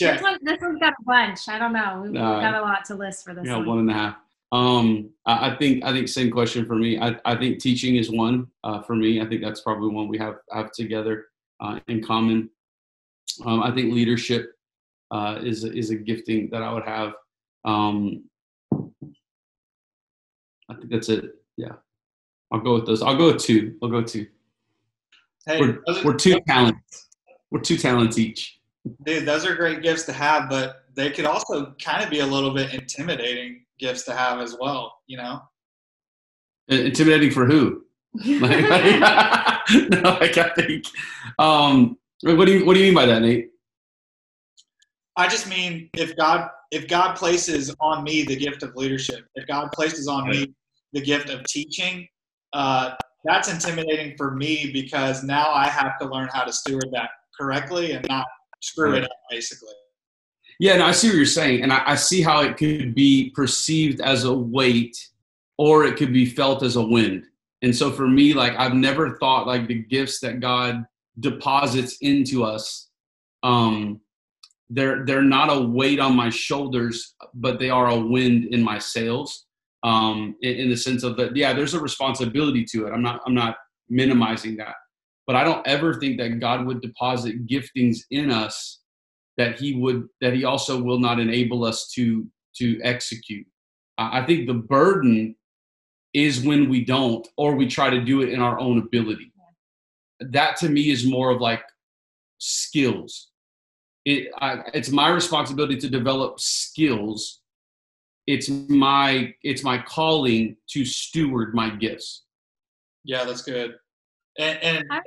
this, 0.00 0.22
one, 0.22 0.38
this 0.42 0.58
one's 0.60 0.80
got 0.80 0.92
a 0.92 1.04
bunch. 1.04 1.48
I 1.48 1.58
don't 1.58 1.72
know. 1.72 2.02
We've, 2.04 2.16
uh, 2.20 2.40
got 2.40 2.54
a 2.54 2.60
lot 2.60 2.84
to 2.86 2.94
list 2.94 3.24
for 3.24 3.34
this. 3.34 3.44
Yeah, 3.46 3.56
one. 3.56 3.66
one 3.66 3.78
and 3.80 3.90
a 3.90 3.94
half. 3.94 4.16
Um, 4.52 5.10
I, 5.26 5.50
I 5.50 5.56
think 5.56 5.84
I 5.84 5.92
think 5.92 6.08
same 6.08 6.30
question 6.30 6.66
for 6.66 6.76
me. 6.76 6.98
I, 6.98 7.16
I 7.24 7.36
think 7.36 7.58
teaching 7.58 7.96
is 7.96 8.10
one 8.10 8.46
uh, 8.64 8.82
for 8.82 8.94
me. 8.94 9.20
I 9.20 9.26
think 9.26 9.42
that's 9.42 9.60
probably 9.60 9.88
one 9.88 10.08
we 10.08 10.18
have 10.18 10.36
have 10.52 10.72
together 10.72 11.26
uh, 11.60 11.80
in 11.88 12.02
common. 12.02 12.50
Um, 13.44 13.62
I 13.62 13.74
think 13.74 13.92
leadership 13.92 14.52
uh, 15.10 15.40
is 15.42 15.64
is 15.64 15.90
a 15.90 15.96
gifting 15.96 16.48
that 16.50 16.62
I 16.62 16.72
would 16.72 16.84
have. 16.84 17.12
Um, 17.64 18.24
I 20.68 20.74
think 20.74 20.90
that's 20.90 21.08
it. 21.08 21.24
Yeah. 21.56 21.72
I'll 22.52 22.60
go 22.60 22.74
with 22.74 22.86
those. 22.86 23.02
I'll 23.02 23.16
go 23.16 23.32
with 23.32 23.42
two. 23.42 23.76
I'll 23.82 23.88
go 23.88 23.98
with 23.98 24.06
two. 24.06 24.26
Hey, 25.46 25.60
we're, 25.60 25.80
we're 26.04 26.14
two 26.14 26.40
talents. 26.46 27.08
We're 27.50 27.60
two 27.60 27.76
talents 27.76 28.18
each. 28.18 28.60
Dude, 29.04 29.26
those 29.26 29.44
are 29.44 29.54
great 29.54 29.82
gifts 29.82 30.04
to 30.04 30.12
have, 30.12 30.48
but 30.48 30.84
they 30.94 31.10
could 31.10 31.24
also 31.24 31.74
kind 31.82 32.04
of 32.04 32.10
be 32.10 32.20
a 32.20 32.26
little 32.26 32.54
bit 32.54 32.72
intimidating 32.72 33.65
gifts 33.78 34.04
to 34.04 34.14
have 34.14 34.40
as 34.40 34.56
well. 34.60 34.94
You 35.06 35.18
know, 35.18 35.40
intimidating 36.68 37.30
for 37.30 37.46
who? 37.46 37.84
like, 38.14 38.60
no, 39.90 40.18
like 40.20 40.38
I 40.38 40.50
think. 40.56 40.86
Um, 41.38 41.98
what 42.22 42.46
do 42.46 42.58
you 42.58 42.66
What 42.66 42.74
do 42.74 42.80
you 42.80 42.86
mean 42.86 42.94
by 42.94 43.06
that, 43.06 43.22
Nate? 43.22 43.50
I 45.16 45.28
just 45.28 45.48
mean 45.48 45.88
if 45.94 46.16
God 46.16 46.48
if 46.70 46.88
God 46.88 47.16
places 47.16 47.74
on 47.80 48.04
me 48.04 48.22
the 48.22 48.36
gift 48.36 48.62
of 48.62 48.74
leadership, 48.76 49.26
if 49.34 49.46
God 49.46 49.70
places 49.72 50.08
on 50.08 50.28
me 50.28 50.54
the 50.92 51.00
gift 51.00 51.30
of 51.30 51.44
teaching, 51.44 52.06
uh, 52.52 52.94
that's 53.24 53.52
intimidating 53.52 54.16
for 54.16 54.32
me 54.32 54.70
because 54.72 55.22
now 55.22 55.50
I 55.50 55.68
have 55.68 55.98
to 56.00 56.06
learn 56.06 56.28
how 56.32 56.44
to 56.44 56.52
steward 56.52 56.88
that 56.92 57.10
correctly 57.38 57.92
and 57.92 58.06
not 58.08 58.26
screw 58.62 58.94
it 58.94 59.04
up, 59.04 59.10
basically. 59.30 59.74
Yeah, 60.58 60.76
no, 60.78 60.86
I 60.86 60.92
see 60.92 61.08
what 61.08 61.16
you're 61.16 61.26
saying, 61.26 61.62
and 61.62 61.72
I, 61.72 61.82
I 61.90 61.94
see 61.96 62.22
how 62.22 62.42
it 62.42 62.56
could 62.56 62.94
be 62.94 63.30
perceived 63.34 64.00
as 64.00 64.24
a 64.24 64.32
weight, 64.32 64.96
or 65.58 65.84
it 65.84 65.96
could 65.96 66.12
be 66.12 66.26
felt 66.26 66.62
as 66.62 66.76
a 66.76 66.82
wind. 66.82 67.24
And 67.62 67.74
so 67.74 67.90
for 67.90 68.08
me, 68.08 68.32
like 68.32 68.54
I've 68.56 68.74
never 68.74 69.18
thought 69.18 69.46
like 69.46 69.66
the 69.66 69.82
gifts 69.82 70.20
that 70.20 70.40
God 70.40 70.84
deposits 71.20 71.98
into 72.00 72.44
us, 72.44 72.88
um, 73.42 74.00
they're 74.68 75.04
they're 75.04 75.22
not 75.22 75.54
a 75.54 75.60
weight 75.60 76.00
on 76.00 76.16
my 76.16 76.30
shoulders, 76.30 77.14
but 77.34 77.58
they 77.58 77.70
are 77.70 77.88
a 77.88 77.98
wind 77.98 78.46
in 78.54 78.62
my 78.62 78.78
sails 78.78 79.46
um, 79.86 80.34
in, 80.42 80.56
in 80.56 80.70
the 80.70 80.76
sense 80.76 81.04
of 81.04 81.16
that, 81.16 81.36
yeah, 81.36 81.52
there's 81.52 81.74
a 81.74 81.80
responsibility 81.80 82.64
to 82.64 82.86
it. 82.86 82.92
I'm 82.92 83.02
not, 83.02 83.20
I'm 83.24 83.34
not 83.34 83.56
minimizing 83.88 84.56
that, 84.56 84.74
but 85.26 85.36
I 85.36 85.44
don't 85.44 85.66
ever 85.66 85.94
think 85.94 86.18
that 86.18 86.40
God 86.40 86.66
would 86.66 86.80
deposit 86.80 87.46
giftings 87.46 87.98
in 88.10 88.30
us 88.30 88.80
that 89.36 89.58
He 89.58 89.74
would, 89.74 90.08
that 90.20 90.34
He 90.34 90.44
also 90.44 90.82
will 90.82 90.98
not 90.98 91.18
enable 91.18 91.64
us 91.64 91.88
to 91.94 92.26
to 92.56 92.80
execute. 92.82 93.46
I 93.98 94.24
think 94.24 94.46
the 94.46 94.54
burden 94.54 95.36
is 96.14 96.42
when 96.42 96.68
we 96.68 96.84
don't, 96.84 97.26
or 97.36 97.54
we 97.54 97.66
try 97.66 97.90
to 97.90 98.02
do 98.02 98.22
it 98.22 98.30
in 98.30 98.40
our 98.40 98.58
own 98.58 98.78
ability. 98.78 99.32
That 100.20 100.56
to 100.58 100.68
me 100.68 100.90
is 100.90 101.06
more 101.06 101.30
of 101.30 101.40
like 101.40 101.62
skills. 102.38 103.30
It, 104.06 104.28
I, 104.38 104.62
it's 104.72 104.90
my 104.90 105.08
responsibility 105.08 105.76
to 105.78 105.90
develop 105.90 106.40
skills 106.40 107.40
it's 108.26 108.48
my 108.48 109.32
it's 109.42 109.62
my 109.62 109.78
calling 109.78 110.56
to 110.68 110.84
steward 110.84 111.54
my 111.54 111.70
gifts 111.70 112.24
yeah 113.04 113.24
that's 113.24 113.42
good 113.42 113.76
and, 114.38 114.62
and 114.62 114.84
uh, 114.90 115.00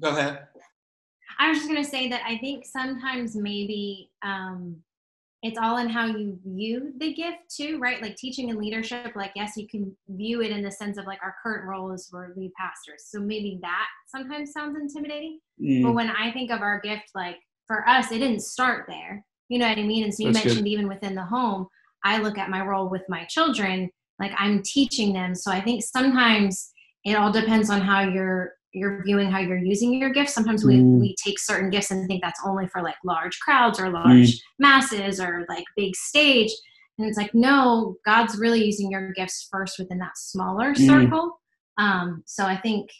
go 0.00 0.10
ahead 0.10 0.46
i 1.38 1.48
was 1.48 1.58
just 1.58 1.68
going 1.68 1.82
to 1.82 1.88
say 1.88 2.08
that 2.08 2.22
i 2.26 2.36
think 2.38 2.64
sometimes 2.64 3.36
maybe 3.36 4.10
um, 4.22 4.76
it's 5.42 5.58
all 5.58 5.76
in 5.76 5.88
how 5.88 6.06
you 6.06 6.38
view 6.46 6.92
the 6.98 7.12
gift 7.12 7.38
too 7.54 7.78
right 7.78 8.00
like 8.02 8.16
teaching 8.16 8.50
and 8.50 8.58
leadership 8.58 9.14
like 9.14 9.32
yes 9.34 9.56
you 9.56 9.68
can 9.68 9.94
view 10.08 10.40
it 10.42 10.50
in 10.50 10.62
the 10.62 10.70
sense 10.70 10.96
of 10.96 11.06
like 11.06 11.18
our 11.22 11.34
current 11.42 11.66
role 11.68 11.92
is 11.92 12.08
we're 12.12 12.34
lead 12.34 12.52
pastors 12.58 13.04
so 13.06 13.20
maybe 13.20 13.58
that 13.62 13.86
sometimes 14.08 14.52
sounds 14.52 14.76
intimidating 14.78 15.38
mm. 15.62 15.82
but 15.82 15.92
when 15.92 16.10
i 16.10 16.32
think 16.32 16.50
of 16.50 16.60
our 16.60 16.80
gift 16.80 17.10
like 17.14 17.36
for 17.66 17.86
us 17.88 18.10
it 18.10 18.18
didn't 18.18 18.40
start 18.40 18.86
there 18.88 19.24
you 19.48 19.58
know 19.58 19.68
what 19.68 19.78
i 19.78 19.82
mean 19.82 20.04
and 20.04 20.14
so 20.14 20.22
you 20.22 20.32
That's 20.32 20.44
mentioned 20.44 20.64
good. 20.64 20.70
even 20.70 20.88
within 20.88 21.14
the 21.14 21.24
home 21.24 21.68
I 22.04 22.18
look 22.18 22.38
at 22.38 22.50
my 22.50 22.60
role 22.60 22.88
with 22.88 23.02
my 23.08 23.24
children, 23.24 23.90
like 24.20 24.32
I'm 24.36 24.62
teaching 24.62 25.12
them. 25.14 25.34
So 25.34 25.50
I 25.50 25.60
think 25.60 25.82
sometimes 25.82 26.70
it 27.04 27.14
all 27.14 27.32
depends 27.32 27.70
on 27.70 27.80
how 27.80 28.02
you're 28.02 28.52
you're 28.74 29.02
viewing 29.04 29.30
how 29.30 29.38
you're 29.38 29.56
using 29.56 29.94
your 29.94 30.10
gifts. 30.10 30.34
Sometimes 30.34 30.64
we, 30.64 30.76
Mm. 30.76 31.00
we 31.00 31.14
take 31.24 31.38
certain 31.38 31.70
gifts 31.70 31.90
and 31.90 32.06
think 32.08 32.22
that's 32.22 32.40
only 32.44 32.66
for 32.66 32.82
like 32.82 32.96
large 33.04 33.38
crowds 33.40 33.78
or 33.80 33.88
large 33.90 34.38
masses 34.58 35.20
or 35.20 35.46
like 35.48 35.64
big 35.76 35.94
stage. 35.96 36.50
And 36.98 37.08
it's 37.08 37.16
like, 37.16 37.34
no, 37.34 37.96
God's 38.04 38.36
really 38.38 38.64
using 38.64 38.90
your 38.90 39.12
gifts 39.12 39.48
first 39.50 39.78
within 39.78 39.98
that 39.98 40.16
smaller 40.16 40.74
Mm. 40.74 40.86
circle. 40.86 41.40
Um, 41.78 42.22
so 42.26 42.44
I 42.44 42.56
think 42.56 42.90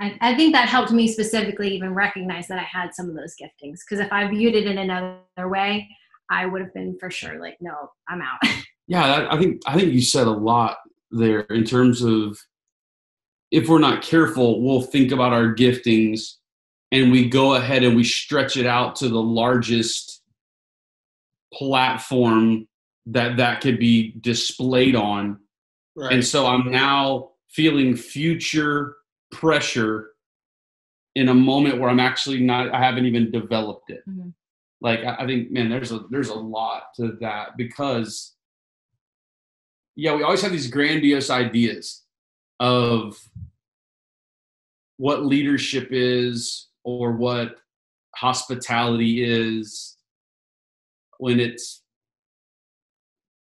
I, 0.00 0.16
I 0.22 0.34
think 0.34 0.54
that 0.54 0.68
helped 0.68 0.90
me 0.90 1.06
specifically 1.06 1.74
even 1.76 1.94
recognize 1.94 2.48
that 2.48 2.58
I 2.58 2.62
had 2.64 2.94
some 2.94 3.08
of 3.10 3.14
those 3.14 3.34
giftings. 3.40 3.78
Because 3.86 4.04
if 4.04 4.10
I 4.12 4.26
viewed 4.26 4.54
it 4.54 4.66
in 4.66 4.78
another 4.78 5.48
way, 5.48 5.86
I 6.30 6.46
would 6.46 6.62
have 6.62 6.72
been 6.72 6.96
for 6.98 7.10
sure 7.10 7.38
like, 7.38 7.58
no, 7.60 7.90
I'm 8.08 8.22
out. 8.22 8.38
yeah 8.88 9.28
i 9.30 9.38
think 9.38 9.62
i 9.66 9.78
think 9.78 9.92
you 9.92 10.02
said 10.02 10.26
a 10.26 10.30
lot 10.30 10.76
there 11.12 11.40
in 11.50 11.62
terms 11.64 12.02
of 12.02 12.36
if 13.52 13.68
we're 13.68 13.78
not 13.78 14.02
careful 14.02 14.60
we'll 14.62 14.80
think 14.82 15.12
about 15.12 15.32
our 15.32 15.54
giftings 15.54 16.34
and 16.90 17.12
we 17.12 17.28
go 17.28 17.54
ahead 17.54 17.84
and 17.84 17.94
we 17.94 18.02
stretch 18.04 18.56
it 18.56 18.66
out 18.66 18.96
to 18.96 19.08
the 19.08 19.22
largest 19.22 20.22
platform 21.52 22.66
that 23.06 23.36
that 23.36 23.60
could 23.60 23.78
be 23.78 24.12
displayed 24.20 24.96
on 24.96 25.38
Right. 25.94 26.14
and 26.14 26.24
so 26.24 26.46
i'm 26.46 26.70
now 26.70 27.32
feeling 27.50 27.94
future 27.96 28.96
pressure 29.30 30.12
in 31.14 31.28
a 31.28 31.34
moment 31.34 31.78
where 31.78 31.90
i'm 31.90 32.00
actually 32.00 32.40
not 32.40 32.72
i 32.74 32.78
haven't 32.82 33.04
even 33.04 33.30
developed 33.30 33.90
it 33.90 34.02
Mhm. 34.08 34.32
like 34.80 35.00
I, 35.00 35.16
I 35.20 35.26
think 35.26 35.50
man 35.50 35.68
there's 35.68 35.92
a 35.92 36.00
there's 36.10 36.30
a 36.30 36.34
lot 36.34 36.94
to 36.96 37.18
that 37.20 37.58
because 37.58 38.34
yeah 39.96 40.14
we 40.14 40.22
always 40.22 40.40
have 40.40 40.52
these 40.52 40.68
grandiose 40.70 41.28
ideas 41.28 42.01
of 42.62 43.18
what 44.96 45.26
leadership 45.26 45.88
is 45.90 46.68
or 46.84 47.10
what 47.10 47.56
hospitality 48.14 49.24
is 49.24 49.96
when 51.18 51.40
it's 51.40 51.82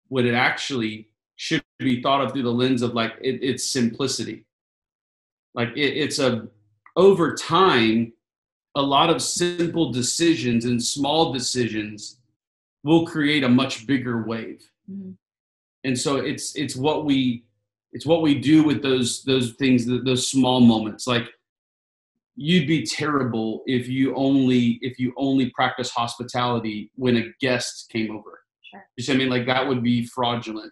when 0.09 0.27
it 0.27 0.35
actually 0.35 1.09
should 1.37 1.65
be 1.79 2.03
thought 2.03 2.23
of 2.23 2.33
through 2.33 2.43
the 2.43 2.53
lens 2.53 2.83
of 2.83 2.93
like 2.93 3.15
it, 3.23 3.39
it's 3.43 3.67
simplicity 3.67 4.45
like 5.55 5.71
it, 5.71 5.97
it's 5.97 6.19
a 6.19 6.47
over 6.97 7.35
time 7.35 8.13
a 8.75 8.83
lot 8.83 9.09
of 9.09 9.23
simple 9.23 9.91
decisions 9.93 10.67
and 10.67 10.83
small 10.83 11.33
decisions 11.33 12.19
will 12.85 13.07
create 13.07 13.45
a 13.45 13.49
much 13.49 13.87
bigger 13.87 14.23
wave 14.25 14.63
Mhm. 14.91 15.17
and 15.85 15.99
so 15.99 16.17
it's 16.17 16.55
it's 16.55 16.77
what 16.77 17.07
we 17.07 17.45
it's 17.97 18.05
what 18.05 18.21
we 18.21 18.39
do 18.39 18.63
with 18.63 18.83
those 18.83 19.23
those 19.25 19.53
things 19.55 19.87
those 20.05 20.31
small 20.31 20.61
moments 20.61 21.07
like 21.07 21.31
you'd 22.37 22.69
be 22.69 22.85
terrible 22.85 23.63
if 23.67 23.89
you 23.89 24.15
only 24.15 24.79
if 24.83 24.99
you 24.99 25.15
only 25.17 25.49
practice 25.51 25.89
hospitality 25.91 26.91
when 26.97 27.17
a 27.17 27.25
guest 27.41 27.89
came 27.91 28.11
over 28.15 28.41
Sure. 28.71 28.85
you 28.97 29.03
see 29.03 29.13
what 29.13 29.17
i 29.17 29.19
mean 29.21 29.31
like 29.31 29.47
that 29.47 29.67
would 29.67 29.83
be 29.83 30.05
fraudulent 30.07 30.71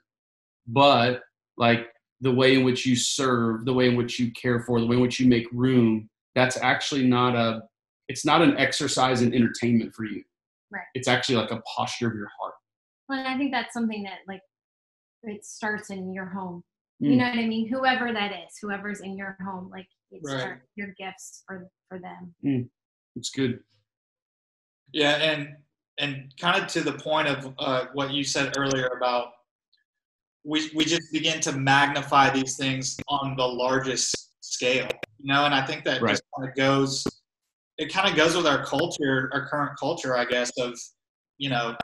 but 0.66 1.22
like 1.56 1.86
the 2.20 2.30
way 2.40 2.54
in 2.56 2.62
which 2.62 2.84
you 2.84 2.94
serve 2.94 3.64
the 3.64 3.72
way 3.72 3.88
in 3.88 3.96
which 3.96 4.20
you 4.20 4.30
care 4.32 4.60
for 4.60 4.78
the 4.78 4.86
way 4.86 4.96
in 4.96 5.00
which 5.02 5.18
you 5.18 5.26
make 5.26 5.46
room 5.50 6.10
that's 6.34 6.58
actually 6.58 7.06
not 7.06 7.34
a 7.34 7.62
it's 8.08 8.26
not 8.26 8.42
an 8.42 8.54
exercise 8.58 9.22
in 9.22 9.32
entertainment 9.32 9.94
for 9.94 10.04
you 10.04 10.22
Right. 10.70 10.82
it's 10.94 11.08
actually 11.08 11.36
like 11.36 11.52
a 11.52 11.62
posture 11.76 12.08
of 12.08 12.14
your 12.14 12.30
heart 12.38 12.54
Well, 13.08 13.18
and 13.18 13.28
I 13.28 13.38
think 13.38 13.50
that's 13.52 13.72
something 13.72 14.02
that 14.02 14.18
like 14.28 14.42
it 15.22 15.42
starts 15.46 15.88
in 15.88 16.12
your 16.12 16.26
home. 16.26 16.62
You 17.00 17.10
Mm. 17.10 17.18
know 17.18 17.24
what 17.30 17.38
I 17.38 17.46
mean? 17.46 17.68
Whoever 17.68 18.12
that 18.12 18.32
is, 18.32 18.56
whoever's 18.60 19.00
in 19.00 19.16
your 19.16 19.36
home, 19.44 19.68
like 19.70 19.88
it's 20.10 20.30
Right. 20.30 20.40
start 20.40 20.68
your 20.76 20.94
gifts 20.98 21.42
for 21.46 21.68
for 21.88 21.98
them. 21.98 22.34
it's 23.16 23.30
good 23.30 23.62
Yeah, 24.92 25.16
and 25.16 25.56
and 25.98 26.32
kind 26.40 26.60
of 26.62 26.68
to 26.70 26.80
the 26.80 26.92
point 26.92 27.28
of 27.28 27.54
uh, 27.58 27.86
what 27.92 28.12
you 28.12 28.24
said 28.24 28.54
earlier 28.56 28.88
about 28.96 29.32
we 30.44 30.70
we 30.74 30.84
just 30.84 31.12
begin 31.12 31.40
to 31.40 31.52
magnify 31.52 32.30
these 32.30 32.56
things 32.56 32.96
on 33.08 33.36
the 33.36 33.46
largest 33.46 34.32
scale, 34.40 34.88
you 35.18 35.32
know, 35.32 35.44
and 35.46 35.54
I 35.54 35.64
think 35.64 35.84
that 35.84 36.00
Right. 36.00 36.10
just 36.10 36.22
kind 36.36 36.48
of 36.48 36.54
goes 36.56 37.04
it 37.78 37.92
kind 37.92 38.08
of 38.08 38.16
goes 38.16 38.36
with 38.36 38.46
our 38.46 38.64
culture, 38.64 39.30
our 39.32 39.48
current 39.48 39.76
culture, 39.78 40.16
I 40.16 40.24
guess, 40.24 40.50
of 40.58 40.78
you 41.38 41.50
know 41.50 41.76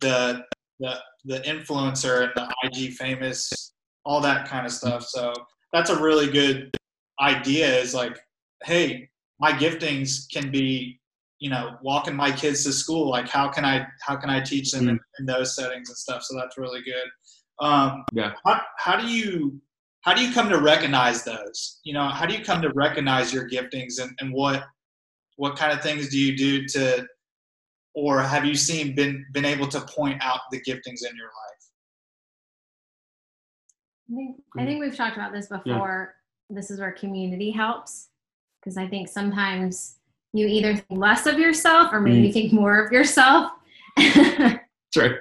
the 0.00 0.44
the 0.80 0.98
the 1.24 1.40
influencer 1.40 2.24
and 2.24 2.32
the 2.34 2.54
IG 2.64 2.94
famous, 2.94 3.74
all 4.10 4.20
that 4.20 4.48
kind 4.48 4.66
of 4.66 4.72
stuff. 4.72 5.04
So 5.04 5.32
that's 5.72 5.90
a 5.90 6.02
really 6.02 6.28
good 6.30 6.76
idea. 7.20 7.78
Is 7.78 7.94
like, 7.94 8.18
hey, 8.64 9.08
my 9.38 9.52
giftings 9.52 10.30
can 10.32 10.50
be 10.50 11.00
you 11.38 11.48
know 11.48 11.76
walking 11.82 12.14
my 12.14 12.30
kids 12.30 12.64
to 12.64 12.72
school 12.72 13.08
like 13.08 13.26
how 13.26 13.48
can 13.48 13.64
i 13.64 13.86
how 14.02 14.14
can 14.14 14.28
i 14.28 14.40
teach 14.40 14.72
them 14.72 14.90
in, 14.90 15.00
in 15.18 15.24
those 15.24 15.56
settings 15.56 15.88
and 15.88 15.96
stuff 15.96 16.22
so 16.22 16.36
that's 16.36 16.58
really 16.58 16.82
good 16.82 17.08
um 17.66 18.04
Yeah. 18.12 18.34
how, 18.44 18.60
how 18.76 18.96
do 19.00 19.06
you 19.06 19.58
how 20.02 20.12
do 20.12 20.22
you 20.22 20.34
come 20.34 20.50
to 20.50 20.58
recognize 20.60 21.24
those 21.24 21.80
you 21.82 21.94
know 21.94 22.08
how 22.08 22.26
do 22.26 22.34
you 22.36 22.44
come 22.44 22.60
to 22.60 22.70
recognize 22.74 23.32
your 23.32 23.48
giftings 23.48 24.02
and, 24.02 24.10
and 24.20 24.30
what 24.34 24.64
what 25.36 25.56
kind 25.56 25.72
of 25.72 25.82
things 25.82 26.10
do 26.10 26.18
you 26.18 26.36
do 26.36 26.66
to 26.74 27.06
or 27.94 28.20
have 28.20 28.44
you 28.44 28.54
seen 28.54 28.94
been 28.94 29.24
been 29.32 29.46
able 29.46 29.68
to 29.68 29.80
point 29.82 30.18
out 30.22 30.40
the 30.50 30.60
giftings 30.60 31.08
in 31.08 31.16
your 31.16 31.32
life 31.42 31.59
I 34.10 34.14
think 34.16 34.36
I 34.56 34.62
Mhm. 34.62 34.66
think 34.66 34.80
we've 34.80 34.96
talked 34.96 35.16
about 35.16 35.32
this 35.32 35.46
before. 35.48 36.16
This 36.48 36.70
is 36.70 36.80
where 36.80 36.92
community 36.92 37.50
helps 37.50 38.08
because 38.60 38.76
I 38.76 38.86
think 38.88 39.08
sometimes 39.08 39.98
you 40.32 40.46
either 40.46 40.74
think 40.76 41.00
less 41.00 41.26
of 41.26 41.38
yourself 41.38 41.92
or 41.92 42.00
maybe 42.00 42.28
Mm. 42.28 42.32
think 42.32 42.52
more 42.52 42.84
of 42.84 42.92
yourself. 42.92 43.52
that's 43.96 44.96
right 44.96 45.16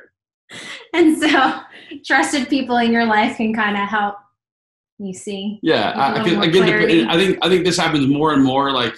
and 0.93 1.17
so 1.17 1.59
trusted 2.05 2.47
people 2.49 2.77
in 2.77 2.91
your 2.91 3.05
life 3.05 3.37
can 3.37 3.53
kind 3.53 3.75
of 3.77 3.87
help 3.87 4.15
you 4.97 5.13
see. 5.13 5.59
Yeah, 5.61 5.91
I, 5.91 6.07
I, 6.07 6.09
little 6.11 6.25
can, 6.25 6.33
more 6.35 6.43
I, 6.43 6.47
get 6.47 6.63
clarity. 6.63 7.03
the, 7.03 7.09
I 7.09 7.17
think 7.17 7.39
I 7.43 7.49
think 7.49 7.65
this 7.65 7.77
happens 7.77 8.07
more 8.07 8.33
and 8.33 8.43
more. 8.43 8.71
Like 8.71 8.95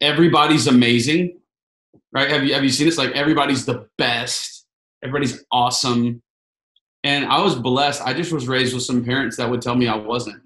everybody's 0.00 0.66
amazing, 0.66 1.38
right? 2.12 2.28
Have 2.30 2.44
you 2.44 2.54
have 2.54 2.62
you 2.62 2.68
seen 2.70 2.86
this? 2.86 2.98
Like 2.98 3.12
everybody's 3.12 3.64
the 3.66 3.88
best. 3.98 4.66
Everybody's 5.02 5.44
awesome. 5.50 6.22
And 7.06 7.24
I 7.24 7.40
was 7.40 7.54
blessed. 7.54 8.02
I 8.02 8.12
just 8.12 8.32
was 8.32 8.48
raised 8.48 8.74
with 8.74 8.82
some 8.82 9.04
parents 9.04 9.36
that 9.36 9.48
would 9.48 9.62
tell 9.62 9.76
me 9.76 9.86
I 9.86 9.94
wasn't. 9.94 10.42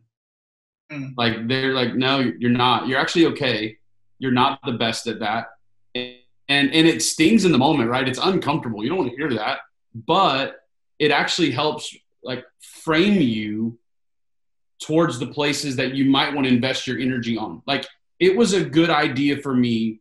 Mm. 0.92 1.14
Like 1.16 1.48
they're 1.48 1.72
like, 1.72 1.94
no, 1.94 2.18
you're 2.18 2.50
not. 2.50 2.86
You're 2.86 2.98
actually 2.98 3.24
okay. 3.28 3.78
You're 4.18 4.30
not 4.30 4.60
the 4.66 4.72
best 4.72 5.06
at 5.06 5.20
that. 5.20 5.46
And 5.94 6.18
and 6.48 6.86
it 6.86 7.00
stings 7.00 7.46
in 7.46 7.52
the 7.52 7.58
moment, 7.58 7.88
right? 7.88 8.06
It's 8.06 8.18
uncomfortable. 8.22 8.82
You 8.82 8.90
don't 8.90 8.98
want 8.98 9.10
to 9.10 9.16
hear 9.16 9.30
that, 9.38 9.60
but 9.94 10.56
it 10.98 11.10
actually 11.10 11.50
helps 11.50 11.96
like 12.22 12.44
frame 12.60 13.22
you 13.22 13.78
towards 14.82 15.18
the 15.18 15.28
places 15.28 15.76
that 15.76 15.94
you 15.94 16.04
might 16.04 16.34
want 16.34 16.46
to 16.46 16.52
invest 16.52 16.86
your 16.86 16.98
energy 16.98 17.38
on. 17.38 17.62
Like 17.66 17.86
it 18.18 18.36
was 18.36 18.52
a 18.52 18.62
good 18.62 18.90
idea 18.90 19.38
for 19.38 19.54
me 19.54 20.00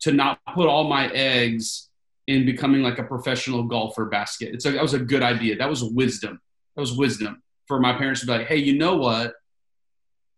to 0.00 0.10
not 0.10 0.40
put 0.56 0.66
all 0.66 0.88
my 0.88 1.08
eggs 1.12 1.83
in 2.26 2.46
becoming 2.46 2.82
like 2.82 2.98
a 2.98 3.04
professional 3.04 3.64
golfer 3.64 4.06
basket. 4.06 4.54
It's 4.54 4.64
a, 4.64 4.72
that 4.72 4.82
was 4.82 4.94
a 4.94 4.98
good 4.98 5.22
idea. 5.22 5.56
That 5.56 5.68
was 5.68 5.84
wisdom. 5.84 6.40
That 6.74 6.80
was 6.80 6.96
wisdom 6.96 7.42
for 7.66 7.80
my 7.80 7.92
parents 7.92 8.20
to 8.20 8.26
be 8.26 8.32
like, 8.32 8.46
hey, 8.46 8.56
you 8.56 8.76
know 8.78 8.96
what? 8.96 9.34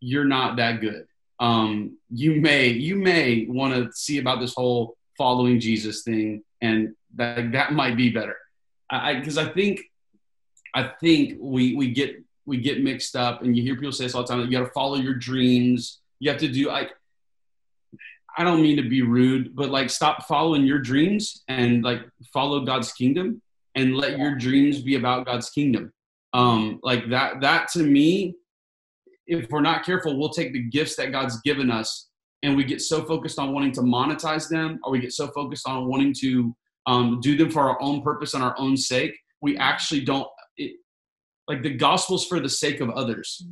You're 0.01 0.25
not 0.25 0.57
that 0.57 0.81
good. 0.81 1.07
Um, 1.39 1.99
you 2.11 2.41
may 2.41 2.69
you 2.69 2.97
may 2.97 3.47
want 3.49 3.75
to 3.75 3.93
see 3.93 4.19
about 4.19 4.41
this 4.41 4.55
whole 4.55 4.97
following 5.19 5.61
Jesus 5.61 6.03
thing, 6.03 6.43
and 6.61 6.95
that 7.15 7.53
that 7.53 7.73
might 7.73 7.97
be 7.97 8.11
better. 8.11 8.37
I 8.91 9.15
because 9.15 9.39
I, 9.39 9.45
I 9.45 9.53
think 9.53 9.81
I 10.75 10.91
think 11.01 11.35
we 11.41 11.75
we 11.75 11.93
get 11.93 12.23
we 12.47 12.59
get 12.59 12.83
mixed 12.83 13.17
up, 13.17 13.43
and 13.43 13.57
you 13.57 13.63
hear 13.63 13.75
people 13.75 13.93
say 13.93 14.05
this 14.05 14.15
all 14.15 14.23
the 14.23 14.29
time. 14.29 14.41
You 14.41 14.51
got 14.51 14.65
to 14.65 14.73
follow 14.73 14.97
your 14.97 15.15
dreams. 15.15 16.01
You 16.19 16.31
have 16.31 16.41
to 16.41 16.49
do 16.49 16.69
like. 16.69 16.91
I 18.37 18.45
don't 18.45 18.63
mean 18.63 18.77
to 18.77 18.89
be 18.89 19.03
rude, 19.03 19.57
but 19.57 19.71
like 19.71 19.91
stop 19.91 20.27
following 20.27 20.65
your 20.65 20.79
dreams 20.79 21.43
and 21.49 21.83
like 21.83 22.03
follow 22.33 22.65
God's 22.65 22.93
kingdom 22.93 23.41
and 23.75 23.97
let 23.97 24.19
your 24.19 24.35
dreams 24.35 24.83
be 24.83 24.97
about 24.97 25.27
God's 25.27 25.51
kingdom. 25.51 25.93
Um, 26.33 26.81
like 26.83 27.09
that. 27.11 27.41
That 27.41 27.69
to 27.73 27.83
me, 27.83 28.35
if 29.27 29.51
we're 29.51 29.61
not 29.61 29.85
careful, 29.85 30.19
we'll 30.19 30.29
take 30.29 30.53
the 30.53 30.63
gifts 30.63 30.97
that 30.97 31.13
God's 31.13 31.41
given 31.43 31.71
us 31.71 32.09
and 32.43 32.57
we 32.57 32.65
get 32.65 32.81
so 32.81 33.05
focused 33.05 33.39
on 33.39 33.53
wanting 33.53 33.73
to 33.73 33.81
monetize 33.81 34.49
them, 34.49 34.79
or 34.85 34.93
we 34.93 35.01
get 35.01 35.13
so 35.13 35.29
focused 35.29 35.67
on 35.67 35.87
wanting 35.87 36.15
to 36.21 36.55
um, 36.87 37.21
do 37.21 37.37
them 37.37 37.51
for 37.51 37.63
our 37.63 37.81
own 37.83 38.03
purpose 38.03 38.35
and 38.35 38.43
our 38.43 38.55
own 38.59 38.77
sake. 38.77 39.19
We 39.41 39.57
actually 39.57 40.03
don't 40.03 40.29
it, 40.57 40.77
like 41.49 41.63
the 41.63 41.75
gospel's 41.75 42.27
for 42.27 42.41
the 42.41 42.49
sake 42.49 42.81
of 42.81 42.91
others, 42.91 43.45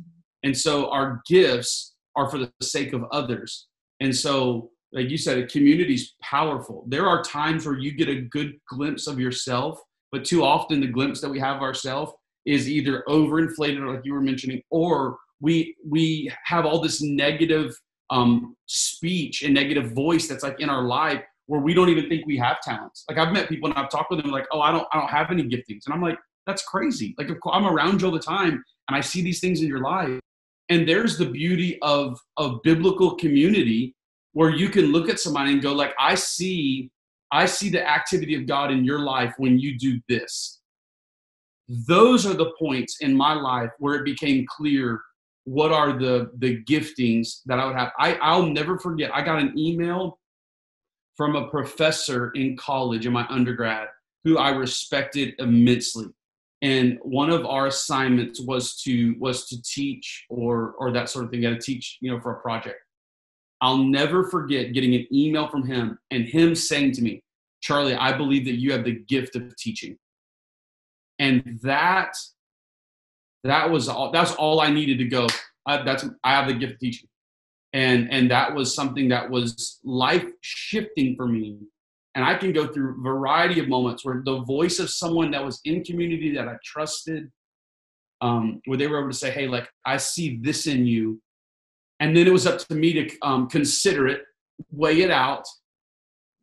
and 0.43 0.55
so 0.55 0.89
our 0.91 1.21
gifts 1.27 1.93
are 2.15 2.29
for 2.29 2.37
the 2.37 2.51
sake 2.61 2.93
of 2.93 3.03
others. 3.11 3.67
And 3.99 4.15
so, 4.15 4.71
like 4.91 5.09
you 5.09 5.17
said, 5.17 5.37
a 5.37 5.47
community's 5.47 6.15
powerful. 6.21 6.85
There 6.87 7.07
are 7.07 7.21
times 7.21 7.65
where 7.65 7.77
you 7.77 7.91
get 7.91 8.09
a 8.09 8.21
good 8.21 8.53
glimpse 8.69 9.07
of 9.07 9.19
yourself, 9.19 9.79
but 10.11 10.23
too 10.23 10.43
often 10.43 10.79
the 10.79 10.87
glimpse 10.87 11.21
that 11.21 11.29
we 11.29 11.39
have 11.39 11.57
of 11.57 11.61
ourselves 11.61 12.13
is 12.45 12.69
either 12.69 13.03
overinflated, 13.07 13.85
like 13.85 14.05
you 14.05 14.13
were 14.13 14.21
mentioning, 14.21 14.61
or 14.69 15.17
we 15.41 15.75
we 15.85 16.31
have 16.43 16.65
all 16.65 16.79
this 16.79 17.01
negative 17.01 17.75
um, 18.09 18.55
speech 18.67 19.43
and 19.43 19.53
negative 19.53 19.91
voice 19.91 20.27
that's 20.27 20.43
like 20.43 20.59
in 20.59 20.69
our 20.69 20.83
life 20.83 21.21
where 21.47 21.61
we 21.61 21.73
don't 21.73 21.89
even 21.89 22.07
think 22.07 22.25
we 22.25 22.37
have 22.37 22.61
talents. 22.61 23.03
Like 23.09 23.17
I've 23.17 23.33
met 23.33 23.49
people 23.49 23.69
and 23.69 23.77
I've 23.77 23.89
talked 23.89 24.11
with 24.11 24.21
them 24.21 24.31
like, 24.31 24.47
oh, 24.51 24.61
I 24.61 24.71
don't 24.71 24.87
I 24.93 24.99
don't 24.99 25.09
have 25.09 25.31
any 25.31 25.43
giftings, 25.43 25.85
and 25.85 25.93
I'm 25.93 26.01
like, 26.01 26.19
that's 26.45 26.63
crazy. 26.63 27.15
Like 27.17 27.29
I'm 27.51 27.65
around 27.65 28.01
you 28.01 28.07
all 28.07 28.13
the 28.13 28.19
time 28.19 28.63
and 28.87 28.95
I 28.95 29.01
see 29.01 29.21
these 29.21 29.39
things 29.39 29.61
in 29.61 29.67
your 29.67 29.81
life, 29.81 30.19
and 30.69 30.87
there's 30.87 31.17
the 31.17 31.25
beauty 31.25 31.79
of 31.81 32.19
of 32.37 32.61
biblical 32.63 33.15
community 33.15 33.95
where 34.35 34.49
you 34.49 34.67
can 34.67 34.91
look 34.91 35.09
at 35.09 35.17
somebody 35.17 35.53
and 35.53 35.61
go 35.61 35.71
like, 35.71 35.93
I 35.97 36.13
see 36.13 36.91
I 37.31 37.45
see 37.45 37.69
the 37.69 37.87
activity 37.89 38.35
of 38.35 38.45
God 38.45 38.69
in 38.69 38.83
your 38.85 38.99
life 38.99 39.33
when 39.37 39.57
you 39.57 39.79
do 39.79 39.99
this. 40.07 40.59
Those 41.67 42.25
are 42.25 42.33
the 42.33 42.51
points 42.59 42.97
in 42.99 43.15
my 43.15 43.33
life 43.33 43.71
where 43.79 43.95
it 43.95 44.05
became 44.05 44.45
clear 44.47 45.01
what 45.45 45.71
are 45.71 45.97
the 45.97 46.31
the 46.37 46.61
giftings 46.65 47.39
that 47.45 47.59
I 47.59 47.65
would 47.65 47.77
have. 47.77 47.91
I, 47.97 48.15
I'll 48.15 48.45
never 48.45 48.77
forget. 48.77 49.09
I 49.13 49.21
got 49.21 49.39
an 49.39 49.57
email 49.57 50.19
from 51.15 51.37
a 51.37 51.47
professor 51.47 52.31
in 52.31 52.57
college 52.57 53.05
in 53.05 53.13
my 53.13 53.25
undergrad 53.29 53.87
who 54.25 54.37
I 54.37 54.49
respected 54.49 55.33
immensely. 55.39 56.07
And 56.61 56.99
one 57.03 57.29
of 57.29 57.45
our 57.45 57.67
assignments 57.67 58.41
was 58.41 58.75
to 58.81 59.15
was 59.17 59.47
to 59.47 59.61
teach 59.61 60.25
or 60.29 60.73
or 60.77 60.91
that 60.91 61.09
sort 61.09 61.23
of 61.23 61.31
thing. 61.31 61.41
Got 61.41 61.51
to 61.51 61.59
teach, 61.59 61.99
you 62.01 62.11
know, 62.11 62.19
for 62.19 62.33
a 62.33 62.41
project. 62.41 62.84
I'll 63.61 63.77
never 63.77 64.23
forget 64.23 64.73
getting 64.73 64.95
an 64.95 65.07
email 65.11 65.47
from 65.47 65.65
him 65.65 65.97
and 66.11 66.25
him 66.25 66.55
saying 66.55 66.93
to 66.93 67.01
me, 67.01 67.23
Charlie, 67.61 67.95
I 67.95 68.15
believe 68.15 68.45
that 68.45 68.59
you 68.59 68.71
have 68.73 68.83
the 68.83 68.99
gift 69.07 69.35
of 69.35 69.55
teaching. 69.57 69.97
And 71.19 71.59
that 71.63 72.13
that 73.43 73.69
was 73.69 73.87
all 73.87 74.11
that's 74.11 74.33
all 74.33 74.59
I 74.59 74.69
needed 74.69 74.97
to 74.99 75.05
go. 75.05 75.27
I, 75.65 75.83
that's 75.83 76.05
I 76.23 76.31
have 76.31 76.47
the 76.47 76.53
gift 76.53 76.73
of 76.73 76.79
teaching. 76.79 77.09
And 77.73 78.11
and 78.11 78.29
that 78.31 78.53
was 78.53 78.75
something 78.75 79.09
that 79.09 79.29
was 79.29 79.79
life 79.83 80.25
shifting 80.41 81.15
for 81.15 81.27
me. 81.27 81.59
And 82.15 82.23
I 82.23 82.35
can 82.35 82.53
go 82.53 82.67
through 82.67 82.99
a 82.99 83.03
variety 83.03 83.59
of 83.59 83.67
moments 83.67 84.05
where 84.05 84.21
the 84.23 84.41
voice 84.41 84.79
of 84.79 84.89
someone 84.89 85.31
that 85.31 85.43
was 85.43 85.59
in 85.65 85.83
community 85.83 86.33
that 86.35 86.47
I 86.47 86.55
trusted, 86.63 87.29
um, 88.21 88.61
where 88.65 88.77
they 88.77 88.87
were 88.87 88.99
able 88.99 89.09
to 89.09 89.17
say, 89.17 89.31
"Hey, 89.31 89.47
like 89.47 89.69
I 89.85 89.97
see 89.97 90.37
this 90.41 90.67
in 90.67 90.85
you," 90.85 91.21
and 92.05 92.15
then 92.15 92.27
it 92.27 92.31
was 92.31 92.45
up 92.45 92.59
to 92.59 92.75
me 92.75 92.93
to 92.93 93.17
um, 93.23 93.49
consider 93.49 94.07
it, 94.07 94.21
weigh 94.69 95.01
it 95.01 95.09
out, 95.09 95.43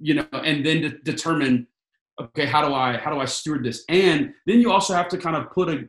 you 0.00 0.14
know, 0.14 0.26
and 0.32 0.66
then 0.66 0.82
to 0.82 0.88
determine, 0.88 1.68
okay, 2.20 2.46
how 2.46 2.66
do 2.66 2.74
I 2.74 2.96
how 2.96 3.12
do 3.12 3.20
I 3.20 3.26
steward 3.26 3.64
this? 3.64 3.84
And 3.88 4.34
then 4.44 4.60
you 4.60 4.72
also 4.72 4.92
have 4.92 5.08
to 5.10 5.18
kind 5.18 5.36
of 5.36 5.52
put 5.52 5.68
a 5.68 5.88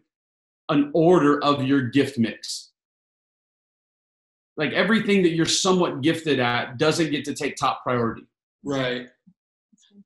an 0.69 0.91
order 0.93 1.43
of 1.43 1.63
your 1.63 1.89
gift 1.89 2.19
mix. 2.19 2.69
Like 4.57 4.73
everything 4.73 5.23
that 5.23 5.31
you're 5.31 5.47
somewhat 5.47 6.01
gifted 6.01 6.39
at 6.39 6.77
doesn't 6.77 7.09
get 7.09 7.25
to 7.25 7.33
take 7.33 7.55
top 7.55 7.81
priority. 7.81 8.27
Right. 8.63 9.07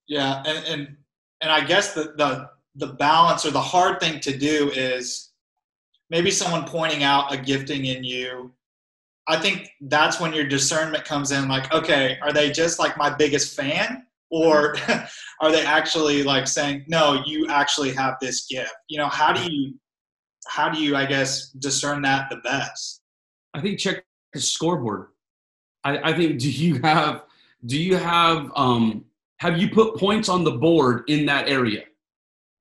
Yeah, 0.08 0.44
and 0.46 0.66
and 0.66 0.98
and 1.42 1.52
I 1.52 1.66
guess 1.66 1.94
the 1.94 2.14
the 2.16 2.50
the 2.76 2.94
balance 2.94 3.46
or 3.46 3.52
the 3.52 3.60
hard 3.60 4.00
thing 4.00 4.22
to 4.22 4.38
do 4.38 4.72
is 4.74 5.34
maybe 6.10 6.32
someone 6.32 6.64
pointing 6.64 7.04
out 7.04 7.34
a 7.34 7.38
gifting 7.38 7.88
in 7.88 8.06
you 8.06 8.54
I 9.28 9.40
think 9.40 9.70
that's 9.82 10.20
when 10.20 10.34
your 10.34 10.46
discernment 10.46 11.04
comes 11.04 11.32
in 11.32 11.48
like, 11.48 11.72
okay, 11.74 12.18
are 12.22 12.32
they 12.32 12.50
just 12.50 12.80
like 12.80 12.98
my 12.98 13.10
biggest 13.10 13.56
fan? 13.56 14.06
Or 14.30 14.76
are 15.42 15.52
they 15.52 15.66
actually 15.66 16.24
like 16.24 16.48
saying, 16.48 16.86
no, 16.88 17.22
you 17.26 17.48
actually 17.48 17.94
have 17.94 18.16
this 18.22 18.46
gift? 18.48 18.74
You 18.88 18.98
know, 18.98 19.08
how 19.08 19.34
do 19.34 19.52
you 19.52 19.74
how 20.48 20.70
do 20.70 20.82
you, 20.82 20.96
I 20.96 21.06
guess, 21.06 21.50
discern 21.52 22.02
that 22.04 22.30
the 22.30 22.38
best? 22.38 23.02
I 23.54 23.62
think 23.62 23.80
check 23.80 24.04
the 24.34 24.40
scoreboard. 24.40 25.08
I, 25.84 26.12
I 26.12 26.14
think 26.14 26.40
do 26.40 26.50
you 26.50 26.82
have 26.82 27.24
do 27.66 27.78
you 27.78 27.98
have 27.98 28.52
um 28.56 29.06
have 29.40 29.58
you 29.58 29.70
put 29.70 29.98
points 29.98 30.30
on 30.30 30.44
the 30.44 30.52
board 30.52 31.04
in 31.08 31.26
that 31.26 31.50
area? 31.50 31.84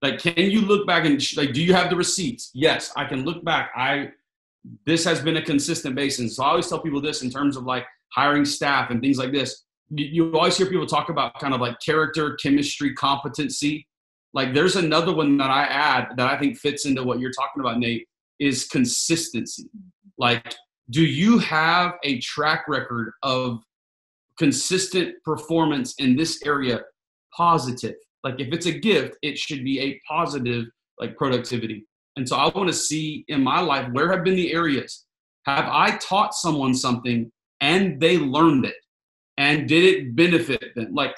Like, 0.02 0.18
can 0.18 0.50
you 0.50 0.60
look 0.60 0.86
back 0.86 1.04
and 1.04 1.20
like, 1.36 1.52
do 1.52 1.62
you 1.62 1.72
have 1.72 1.90
the 1.90 1.96
receipts? 1.96 2.50
Yes, 2.54 2.92
I 2.96 3.06
can 3.06 3.24
look 3.24 3.44
back. 3.44 3.70
I 3.74 4.10
this 4.84 5.04
has 5.04 5.20
been 5.20 5.36
a 5.36 5.42
consistent 5.42 5.94
basis. 5.94 6.36
So 6.36 6.44
I 6.44 6.48
always 6.48 6.68
tell 6.68 6.80
people 6.80 7.00
this 7.00 7.22
in 7.22 7.30
terms 7.30 7.56
of 7.56 7.64
like 7.64 7.84
hiring 8.12 8.44
staff 8.44 8.90
and 8.90 9.00
things 9.00 9.18
like 9.18 9.32
this. 9.32 9.64
You, 9.90 10.06
you 10.06 10.36
always 10.36 10.56
hear 10.56 10.66
people 10.66 10.86
talk 10.86 11.08
about 11.08 11.38
kind 11.38 11.54
of 11.54 11.60
like 11.60 11.76
character, 11.84 12.34
chemistry, 12.36 12.94
competency. 12.94 13.86
Like 14.32 14.54
there's 14.54 14.76
another 14.76 15.14
one 15.14 15.36
that 15.38 15.50
I 15.50 15.64
add 15.64 16.08
that 16.16 16.28
I 16.28 16.38
think 16.38 16.58
fits 16.58 16.86
into 16.86 17.02
what 17.02 17.20
you're 17.20 17.32
talking 17.32 17.60
about, 17.60 17.78
Nate, 17.78 18.06
is 18.38 18.66
consistency. 18.66 19.68
Like, 20.18 20.54
do 20.90 21.04
you 21.04 21.38
have 21.38 21.94
a 22.04 22.18
track 22.20 22.64
record 22.68 23.12
of 23.22 23.62
consistent 24.38 25.14
performance 25.24 25.94
in 25.98 26.16
this 26.16 26.42
area 26.44 26.80
positive? 27.36 27.94
Like 28.22 28.40
if 28.40 28.52
it's 28.52 28.66
a 28.66 28.72
gift, 28.72 29.16
it 29.22 29.38
should 29.38 29.64
be 29.64 29.80
a 29.80 30.00
positive 30.08 30.66
like 30.98 31.16
productivity. 31.16 31.86
And 32.16 32.28
so 32.28 32.36
I 32.36 32.48
want 32.48 32.68
to 32.68 32.74
see 32.74 33.24
in 33.28 33.42
my 33.42 33.60
life 33.60 33.88
where 33.92 34.10
have 34.10 34.24
been 34.24 34.36
the 34.36 34.52
areas. 34.52 35.04
Have 35.44 35.66
I 35.66 35.96
taught 35.98 36.34
someone 36.34 36.74
something 36.74 37.30
and 37.60 38.00
they 38.00 38.18
learned 38.18 38.64
it? 38.64 38.76
And 39.38 39.68
did 39.68 39.84
it 39.84 40.16
benefit 40.16 40.74
them? 40.74 40.94
Like, 40.94 41.14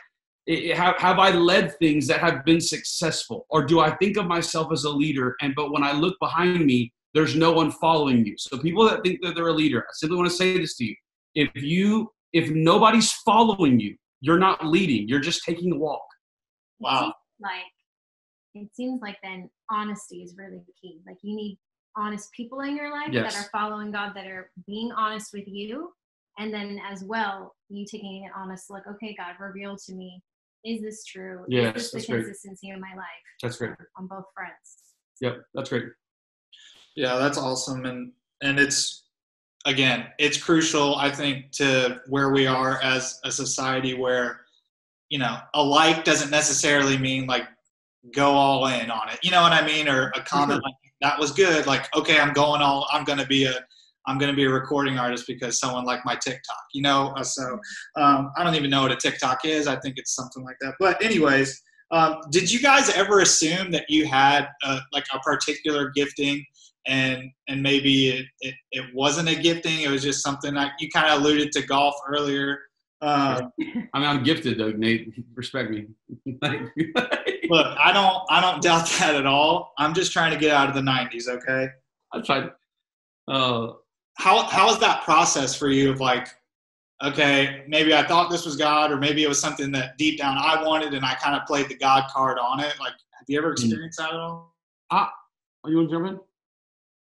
it, 0.47 0.77
have, 0.77 0.97
have 0.97 1.19
I 1.19 1.31
led 1.31 1.79
things 1.79 2.07
that 2.09 2.21
have 2.21 2.45
been 2.45 2.61
successful? 2.61 3.47
Or 3.49 3.65
do 3.65 3.81
I 3.81 3.95
think 3.97 4.17
of 4.17 4.27
myself 4.27 4.73
as 4.73 4.85
a 4.85 4.91
leader? 4.91 5.37
And 5.41 5.55
but 5.55 5.71
when 5.71 5.85
I 5.85 5.93
look 5.93 6.17
behind 6.21 6.65
me, 6.65 6.93
there's 7.15 7.37
no 7.37 7.53
one 7.53 7.71
following 7.71 8.25
you. 8.27 8.35
So 8.39 8.59
people 8.59 8.89
that 8.89 9.03
think 9.03 9.21
that 9.23 9.35
they're 9.35 9.49
a 9.49 9.53
leader, 9.53 9.81
I 9.81 9.93
simply 9.93 10.17
want 10.17 10.31
to 10.31 10.37
say 10.37 10.59
this 10.59 10.77
to 10.77 10.85
you. 10.85 10.95
If 11.35 11.51
you 11.55 12.11
if 12.33 12.51
nobody's 12.51 13.13
following 13.13 13.79
you, 13.81 13.97
you're 14.21 14.39
not 14.39 14.67
leading. 14.67 15.09
You're 15.09 15.21
just 15.21 15.45
taking 15.45 15.73
a 15.73 15.77
walk. 15.77 16.03
Wow. 16.81 17.15
Like 17.41 17.63
it 18.55 18.69
seems 18.75 19.01
like 19.01 19.17
then 19.23 19.51
honesty 19.71 20.23
is 20.23 20.37
really 20.37 20.63
key. 20.81 21.01
Like 21.07 21.19
you 21.23 21.35
need 21.35 21.59
honest 21.97 22.33
people 22.33 22.61
in 22.61 22.77
your 22.77 22.91
life 22.91 23.09
yes. 23.11 23.35
that 23.35 23.45
are 23.45 23.51
following 23.51 23.91
God, 23.91 24.13
that 24.15 24.27
are 24.27 24.51
being 24.67 24.93
honest 24.93 25.33
with 25.33 25.47
you. 25.47 25.93
And 26.39 26.55
then 26.55 26.81
as 26.89 27.03
well, 27.03 27.55
you 27.69 27.85
taking 27.85 28.25
an 28.25 28.31
honest 28.37 28.71
look, 28.71 28.85
okay, 28.89 29.15
God, 29.19 29.35
reveal 29.41 29.77
to 29.77 29.95
me, 29.95 30.23
is 30.65 30.83
this 30.83 31.05
true? 31.05 31.45
Yes, 31.49 31.77
is 31.77 31.91
this 31.91 32.07
the 32.07 32.13
consistency 32.15 32.69
great. 32.69 32.75
in 32.75 32.81
my 32.81 32.95
life? 32.95 33.05
That's 33.43 33.57
great. 33.57 33.71
Um, 33.71 33.87
on 33.97 34.07
both 34.07 34.25
fronts. 34.35 34.77
Yep, 35.21 35.43
that's 35.55 35.71
great. 35.71 35.87
Yeah, 36.97 37.17
that's 37.17 37.39
awesome. 37.39 37.87
And 37.87 38.13
and 38.43 38.59
it's 38.59 39.05
again, 39.67 40.07
it's 40.19 40.43
crucial, 40.43 40.97
I 40.97 41.11
think, 41.11 41.51
to 41.53 42.01
where 42.09 42.31
we 42.31 42.47
are 42.47 42.81
as 42.83 43.21
a 43.25 43.31
society 43.31 43.95
where, 43.95 44.43
you 45.09 45.19
know, 45.19 45.39
a 45.55 45.63
like 45.63 46.05
doesn't 46.05 46.31
necessarily 46.31 46.99
mean 46.99 47.27
like 47.27 47.45
go 48.15 48.31
all 48.31 48.67
in 48.67 48.91
on 48.91 49.09
it. 49.11 49.19
You 49.23 49.31
know 49.31 49.43
what 49.43 49.53
I 49.53 49.67
mean? 49.67 49.89
Or 49.89 50.13
a 50.15 50.21
comment 50.23 50.63
like 50.63 50.75
that 51.01 51.19
was 51.19 51.33
good. 51.33 51.67
Like, 51.67 51.95
okay, 51.97 52.19
I'm 52.19 52.33
going 52.33 52.63
all. 52.63 52.89
I'm 52.93 53.05
going 53.05 53.19
to 53.19 53.27
be 53.27 53.45
a. 53.45 53.55
I'm 54.07 54.17
going 54.17 54.31
to 54.31 54.37
be 54.37 54.45
a 54.45 54.51
recording 54.51 54.99
artist 54.99 55.27
because 55.27 55.61
someone 55.61 55.85
liked 55.85 56.07
my 56.07 56.15
TikTok. 56.15 56.65
You 56.73 56.81
know, 56.81 57.13
uh, 57.17 57.23
so 57.23 57.59
um, 57.97 58.33
I 58.39 58.45
don't 58.45 58.55
even 58.55 58.71
know 58.71 58.83
what 58.83 58.93
a 58.93 58.97
TikTok 58.97 59.45
is. 59.45 59.67
I 59.67 59.77
think 59.77 59.97
it's 59.99 60.15
something 60.15 60.43
like 60.45 60.57
that. 60.61 60.75
But 60.81 61.03
anyways, 61.05 61.63
um, 61.91 62.17
did 62.31 62.51
you 62.51 62.61
guys 62.61 62.91
ever 62.91 63.21
assume 63.21 63.71
that 63.73 63.85
you 63.89 64.07
had 64.07 64.49
a, 64.65 64.79
like 64.93 65.05
a 65.13 65.19
particular 65.21 65.91
gifting? 65.95 66.45
And, 66.87 67.31
and 67.49 67.63
maybe 67.63 68.09
it, 68.09 68.27
it, 68.41 68.55
it 68.73 68.95
wasn't 68.95 69.29
a 69.29 69.35
gifting. 69.35 69.83
It 69.83 69.91
was 69.91 70.03
just 70.03 70.23
something 70.23 70.55
that 70.55 70.73
you 70.81 70.89
kind 70.91 71.13
of 71.13 71.21
alluded 71.21 71.53
to 71.53 71.67
golf 71.67 71.95
earlier. 72.09 72.61
Um, 73.01 73.53
I 73.59 73.59
mean, 73.59 73.89
I'm 73.95 74.23
gifted 74.23 74.59
though, 74.59 74.73
Nate. 74.73 75.13
Respect 75.35 75.71
me. 75.71 75.87
Look, 77.49 77.77
I 77.79 77.93
don't 77.93 78.23
I 78.31 78.41
don't 78.41 78.63
doubt 78.63 78.89
that 78.99 79.15
at 79.15 79.27
all. 79.27 79.73
I'm 79.79 79.95
just 79.95 80.13
trying 80.13 80.33
to 80.33 80.39
get 80.39 80.53
out 80.53 80.69
of 80.69 80.75
the 80.75 80.81
90s, 80.81 81.29
okay? 81.29 81.69
I 82.13 82.21
tried. 82.21 82.51
Uh, 83.27 83.73
how 84.17 84.45
how 84.45 84.71
is 84.71 84.79
that 84.79 85.05
process 85.05 85.55
for 85.55 85.69
you 85.69 85.91
of 85.91 86.01
like 86.01 86.29
okay, 87.03 87.63
maybe 87.69 87.95
I 87.95 88.05
thought 88.07 88.31
this 88.31 88.45
was 88.45 88.57
God, 88.57 88.91
or 88.91 88.97
maybe 88.97 89.23
it 89.23 89.29
was 89.29 89.41
something 89.41 89.71
that 89.73 89.97
deep 89.99 90.19
down 90.19 90.37
I 90.37 90.63
wanted, 90.65 90.95
and 90.95 91.05
I 91.05 91.15
kind 91.15 91.37
of 91.37 91.47
played 91.47 91.69
the 91.69 91.77
God 91.77 92.09
card 92.11 92.39
on 92.39 92.61
it. 92.61 92.75
Like, 92.81 92.93
have 92.93 93.25
you 93.29 93.39
ever 93.39 93.49
hmm. 93.49 93.53
experienced 93.53 93.99
that 93.99 94.11
at 94.11 94.17
all? 94.17 94.55
Ah, 94.91 95.13
are 95.65 95.71
you 95.71 95.77
want 95.77 95.91
German? 95.91 96.19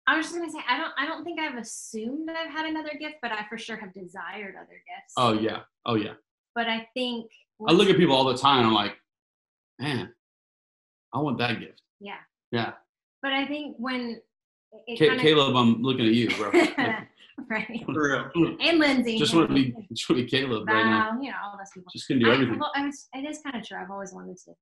I 0.06 0.16
was 0.16 0.26
just 0.26 0.36
gonna 0.36 0.50
say 0.50 0.58
I 0.68 0.76
don't 0.76 0.92
I 0.98 1.06
don't 1.06 1.24
think 1.24 1.38
I've 1.38 1.56
assumed 1.56 2.28
that 2.28 2.36
I've 2.36 2.50
had 2.50 2.66
another 2.66 2.92
gift, 2.98 3.16
but 3.22 3.32
I 3.32 3.46
for 3.48 3.58
sure 3.58 3.76
have 3.76 3.92
desired 3.92 4.54
other 4.56 4.82
gifts. 4.86 5.14
Oh 5.16 5.32
yeah, 5.32 5.60
oh 5.86 5.94
yeah. 5.94 6.14
But 6.54 6.68
I 6.68 6.88
think 6.94 7.30
I 7.66 7.72
look 7.72 7.88
at 7.88 7.96
people 7.96 8.14
all 8.14 8.24
the 8.24 8.36
time. 8.36 8.58
And 8.58 8.66
I'm 8.66 8.74
like, 8.74 8.96
man, 9.78 10.12
I 11.14 11.18
want 11.18 11.38
that 11.38 11.60
gift. 11.60 11.82
Yeah. 12.00 12.16
Yeah. 12.52 12.72
But 13.22 13.32
I 13.32 13.46
think 13.46 13.76
when 13.78 14.20
Caleb, 14.96 15.56
I'm 15.56 15.82
looking 15.82 16.06
at 16.06 16.12
you, 16.12 16.28
bro. 16.36 16.50
right. 17.50 17.82
For 17.84 18.30
real. 18.34 18.56
And 18.60 18.78
Lindsay. 18.78 19.18
Just 19.18 19.34
want 19.34 19.48
to 19.48 19.54
be, 19.54 19.74
just 19.92 20.08
want 20.08 20.18
to 20.20 20.24
be 20.24 20.30
Caleb 20.30 20.66
right 20.68 20.84
now. 20.84 21.20
You 21.20 21.30
know, 21.30 21.36
all 21.44 21.58
those 21.58 21.70
people. 21.72 21.90
Just 21.92 22.08
gonna 22.08 22.20
do 22.20 22.30
everything. 22.30 22.60
I, 22.62 22.80
I 22.80 22.86
was, 22.86 23.08
it 23.12 23.28
is 23.28 23.40
kind 23.42 23.56
of 23.56 23.66
true. 23.66 23.78
I've 23.78 23.90
always 23.90 24.12
wanted 24.12 24.36
to 24.44 24.52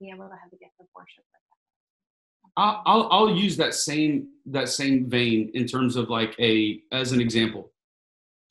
be 0.00 0.10
able 0.10 0.28
to 0.28 0.34
have 0.34 0.50
the 0.50 0.56
gift 0.56 0.72
of 0.80 0.86
worship 0.94 1.24
like 1.32 1.40
I'll, 2.56 2.82
I'll, 2.86 3.08
I'll 3.10 3.36
use 3.36 3.56
that 3.58 3.74
same 3.74 4.28
that 4.46 4.68
same 4.68 5.08
vein 5.08 5.50
in 5.54 5.66
terms 5.66 5.96
of 5.96 6.10
like 6.10 6.34
a 6.40 6.80
as 6.92 7.12
an 7.12 7.20
example. 7.20 7.72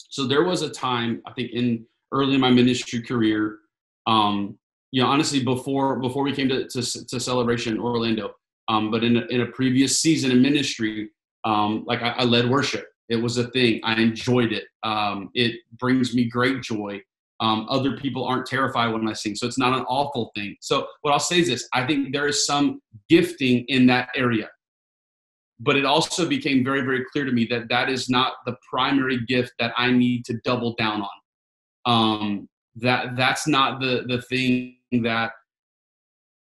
So 0.09 0.25
there 0.25 0.43
was 0.43 0.61
a 0.61 0.69
time 0.69 1.21
I 1.25 1.33
think 1.33 1.51
in 1.51 1.85
early 2.11 2.35
in 2.35 2.41
my 2.41 2.49
ministry 2.49 3.01
career, 3.01 3.59
um, 4.07 4.57
you 4.91 5.01
know, 5.01 5.07
honestly 5.07 5.43
before 5.43 5.99
before 5.99 6.23
we 6.23 6.33
came 6.33 6.49
to 6.49 6.67
to, 6.67 7.07
to 7.07 7.19
Celebration 7.19 7.79
Orlando, 7.79 8.33
um, 8.67 8.91
but 8.91 9.03
in 9.03 9.17
a, 9.17 9.25
in 9.27 9.41
a 9.41 9.45
previous 9.47 10.01
season 10.01 10.31
in 10.31 10.41
ministry, 10.41 11.09
um, 11.45 11.83
like 11.87 12.01
I, 12.01 12.09
I 12.09 12.23
led 12.23 12.49
worship. 12.49 12.87
It 13.09 13.17
was 13.17 13.37
a 13.37 13.47
thing. 13.49 13.81
I 13.83 13.99
enjoyed 13.99 14.51
it. 14.51 14.65
Um, 14.83 15.31
it 15.33 15.55
brings 15.79 16.13
me 16.13 16.25
great 16.25 16.61
joy. 16.61 17.01
Um, 17.39 17.65
other 17.69 17.97
people 17.97 18.25
aren't 18.25 18.45
terrified 18.45 18.89
when 18.89 19.07
I 19.07 19.13
sing, 19.13 19.35
so 19.35 19.47
it's 19.47 19.57
not 19.57 19.77
an 19.77 19.85
awful 19.85 20.31
thing. 20.35 20.55
So 20.59 20.87
what 21.01 21.11
I'll 21.11 21.19
say 21.19 21.39
is 21.39 21.47
this: 21.47 21.67
I 21.73 21.87
think 21.87 22.13
there 22.13 22.27
is 22.27 22.45
some 22.45 22.81
gifting 23.07 23.65
in 23.67 23.85
that 23.87 24.09
area, 24.15 24.49
but 25.59 25.75
it 25.75 25.85
also 25.85 26.27
became 26.27 26.63
very, 26.63 26.81
very 26.81 27.05
clear 27.11 27.25
to 27.25 27.31
me 27.31 27.45
that 27.45 27.69
that 27.69 27.89
is 27.89 28.09
not 28.09 28.33
the 28.45 28.55
primary 28.69 29.25
gift 29.25 29.53
that 29.59 29.73
I 29.77 29.91
need 29.91 30.25
to 30.25 30.39
double 30.43 30.75
down 30.77 31.01
on. 31.01 31.09
Um, 31.85 32.49
that 32.75 33.15
that's 33.15 33.47
not 33.47 33.79
the 33.79 34.03
the 34.07 34.21
thing 34.23 34.75
that 34.91 35.31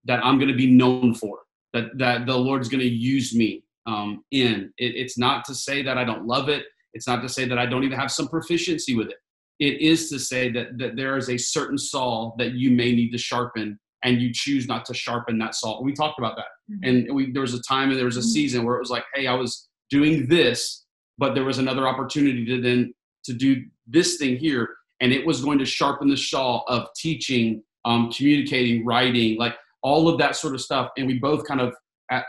that 0.06 0.24
I'm 0.24 0.38
going 0.38 0.52
to 0.52 0.58
be 0.58 0.72
known 0.72 1.14
for. 1.14 1.40
That 1.74 1.98
that 1.98 2.26
the 2.26 2.38
Lord's 2.38 2.70
going 2.70 2.82
to 2.82 2.88
use 2.88 3.36
me 3.36 3.64
um, 3.86 4.24
in. 4.32 4.72
It, 4.78 4.96
it's 4.96 5.18
not 5.18 5.46
to 5.46 5.56
say 5.56 5.82
that 5.84 5.98
I 5.98 6.04
don't 6.04 6.26
love 6.26 6.50
it. 6.50 6.66
It's 6.94 7.08
not 7.08 7.22
to 7.22 7.30
say 7.30 7.46
that 7.48 7.60
I 7.60 7.66
don't 7.66 7.84
even 7.84 8.00
have 8.00 8.12
some 8.12 8.28
proficiency 8.28 8.96
with 8.96 9.10
it 9.10 9.18
it 9.60 9.82
is 9.82 10.10
to 10.10 10.20
say 10.20 10.52
that, 10.52 10.78
that 10.78 10.96
there 10.96 11.18
is 11.18 11.30
a 11.30 11.38
certain 11.38 11.78
saw 11.78 12.36
that 12.38 12.54
you 12.54 12.72
may 12.72 12.94
need 12.94 13.12
to 13.12 13.18
sharpen 13.18 13.80
and 14.04 14.22
you 14.22 14.32
choose 14.32 14.68
not 14.68 14.86
to 14.86 14.94
sharpen 14.94 15.40
that 15.40 15.56
saw. 15.56 15.82
We 15.82 15.94
talked 15.94 16.20
about 16.20 16.36
that. 16.36 16.46
Mm-hmm. 16.72 16.84
And 16.84 17.16
we, 17.16 17.32
there 17.32 17.42
was 17.42 17.56
a 17.56 17.62
time 17.64 17.90
and 17.90 17.98
there 17.98 18.06
was 18.06 18.18
a 18.18 18.20
mm-hmm. 18.20 18.30
season 18.30 18.66
where 18.66 18.76
it 18.76 18.80
was 18.80 18.92
like, 18.92 19.06
hey, 19.16 19.26
I 19.26 19.34
was 19.34 19.68
doing 19.90 20.28
this, 20.28 20.86
but 21.18 21.34
there 21.34 21.44
was 21.44 21.58
another 21.58 21.88
opportunity 21.88 22.46
to 22.46 22.62
then 22.62 22.94
to 23.26 23.34
do 23.34 23.64
this 23.88 24.18
thing 24.18 24.38
here. 24.38 24.70
And 25.00 25.12
it 25.12 25.26
was 25.26 25.44
going 25.44 25.60
to 25.60 25.66
sharpen 25.66 26.08
the 26.08 26.18
saw 26.18 26.64
of 26.68 26.88
teaching, 26.96 27.64
um, 27.88 28.12
communicating, 28.12 28.86
writing, 28.86 29.38
like 29.38 29.56
all 29.82 30.10
of 30.10 30.18
that 30.20 30.36
sort 30.36 30.54
of 30.54 30.62
stuff. 30.62 30.92
And 30.98 31.08
we 31.08 31.20
both 31.20 31.48
kind 31.48 31.62
of, 31.62 31.74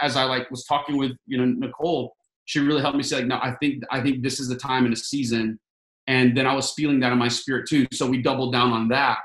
as 0.01 0.16
I 0.16 0.25
like 0.25 0.51
was 0.51 0.64
talking 0.64 0.97
with, 0.97 1.12
you 1.27 1.38
know, 1.38 1.44
Nicole, 1.44 2.14
she 2.44 2.61
really 2.61 2.81
helped 2.81 2.97
me 2.97 3.03
say 3.03 3.16
like, 3.16 3.27
no, 3.27 3.37
I 3.37 3.55
think, 3.61 3.83
I 3.90 4.01
think 4.01 4.23
this 4.23 4.40
is 4.40 4.49
the 4.49 4.57
time 4.57 4.85
and 4.85 4.92
the 4.92 5.01
season. 5.01 5.59
And 6.07 6.35
then 6.35 6.47
i 6.47 6.55
was 6.55 6.73
feeling 6.73 7.01
that 7.01 7.12
in 7.12 7.18
my 7.18 7.29
spirit 7.29 7.68
too. 7.68 7.87
So 7.92 8.07
we 8.07 8.23
doubled 8.23 8.53
down 8.53 8.73
on 8.73 8.88
that. 8.88 9.18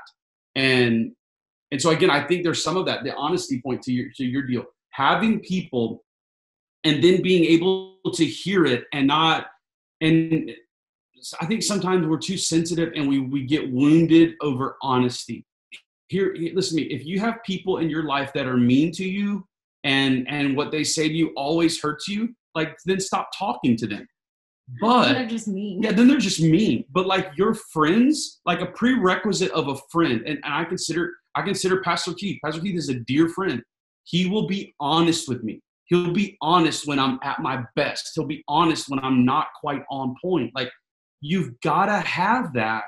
And 0.54 1.12
and 1.70 1.82
so 1.82 1.90
again 1.90 2.10
i 2.10 2.24
think 2.24 2.44
there's 2.44 2.62
some 2.62 2.76
of 2.76 2.86
that 2.86 3.02
the 3.02 3.12
honesty 3.16 3.60
point 3.60 3.82
to 3.82 3.92
your 3.92 4.10
to 4.16 4.24
your 4.24 4.42
deal. 4.42 4.64
Having 4.90 5.40
people 5.40 6.04
and 6.84 7.02
then 7.02 7.22
being 7.22 7.44
able 7.44 7.96
to 8.12 8.24
hear 8.24 8.64
it 8.66 8.84
and 8.92 9.06
not 9.06 9.46
and 10.00 10.52
i 11.40 11.46
think 11.46 11.62
sometimes 11.62 12.06
we're 12.06 12.18
too 12.18 12.36
sensitive 12.36 12.92
and 12.94 13.08
we 13.08 13.18
we 13.18 13.42
get 13.44 13.72
wounded 13.72 14.34
over 14.40 14.76
honesty 14.82 15.44
here 16.14 16.34
listen 16.54 16.76
to 16.76 16.84
me 16.84 16.88
if 16.90 17.04
you 17.04 17.20
have 17.20 17.42
people 17.44 17.78
in 17.78 17.88
your 17.90 18.04
life 18.04 18.30
that 18.34 18.46
are 18.46 18.56
mean 18.56 18.92
to 18.92 19.04
you 19.04 19.46
and 19.84 20.26
and 20.28 20.56
what 20.56 20.70
they 20.70 20.84
say 20.84 21.08
to 21.08 21.14
you 21.14 21.28
always 21.36 21.80
hurts 21.80 22.08
you 22.08 22.34
like 22.54 22.76
then 22.86 23.00
stop 23.00 23.28
talking 23.38 23.76
to 23.76 23.86
them 23.86 24.06
but 24.80 25.12
they're 25.12 25.26
just 25.26 25.48
mean. 25.48 25.82
Yeah, 25.82 25.92
then 25.92 26.08
they're 26.08 26.18
just 26.18 26.40
mean. 26.40 26.84
But 26.90 27.06
like 27.06 27.30
your 27.36 27.54
friends, 27.54 28.40
like 28.46 28.60
a 28.60 28.66
prerequisite 28.66 29.50
of 29.52 29.68
a 29.68 29.76
friend, 29.90 30.22
and, 30.26 30.40
and 30.42 30.54
I 30.54 30.64
consider 30.64 31.12
I 31.34 31.42
consider 31.42 31.82
Pastor 31.82 32.14
Keith. 32.14 32.38
Pastor 32.44 32.60
Keith 32.60 32.76
is 32.76 32.88
a 32.88 33.00
dear 33.00 33.28
friend. 33.28 33.62
He 34.04 34.28
will 34.28 34.46
be 34.46 34.74
honest 34.80 35.28
with 35.28 35.42
me. 35.42 35.60
He'll 35.86 36.12
be 36.12 36.36
honest 36.40 36.86
when 36.86 36.98
I'm 36.98 37.18
at 37.22 37.40
my 37.40 37.62
best. 37.76 38.12
He'll 38.14 38.26
be 38.26 38.42
honest 38.48 38.88
when 38.88 39.00
I'm 39.00 39.24
not 39.24 39.48
quite 39.60 39.82
on 39.90 40.14
point. 40.22 40.50
Like 40.54 40.70
you've 41.20 41.60
got 41.60 41.86
to 41.86 41.98
have 41.98 42.54
that, 42.54 42.84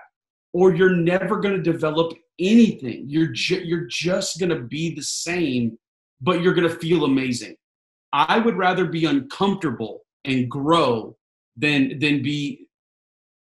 or 0.55 0.75
you're 0.75 0.97
never 0.97 1.41
going 1.41 1.57
to 1.57 1.63
develop 1.63 2.17
anything. 2.39 3.05
You're 3.07 3.29
ju- 3.29 3.63
you're 3.65 3.87
just 3.87 4.39
to 4.51 4.61
be 4.61 4.95
the 4.95 5.03
same, 5.03 5.79
but 6.21 6.43
you're 6.43 6.55
to 6.69 6.77
feel 6.77 7.05
amazing. 7.05 7.57
I 8.13 8.39
would 8.39 8.57
rather 8.57 8.87
be 8.87 9.05
uncomfortable 9.05 10.03
and 10.25 10.51
grow 10.51 11.17
than 11.57 11.99
than 11.99 12.23
be 12.23 12.69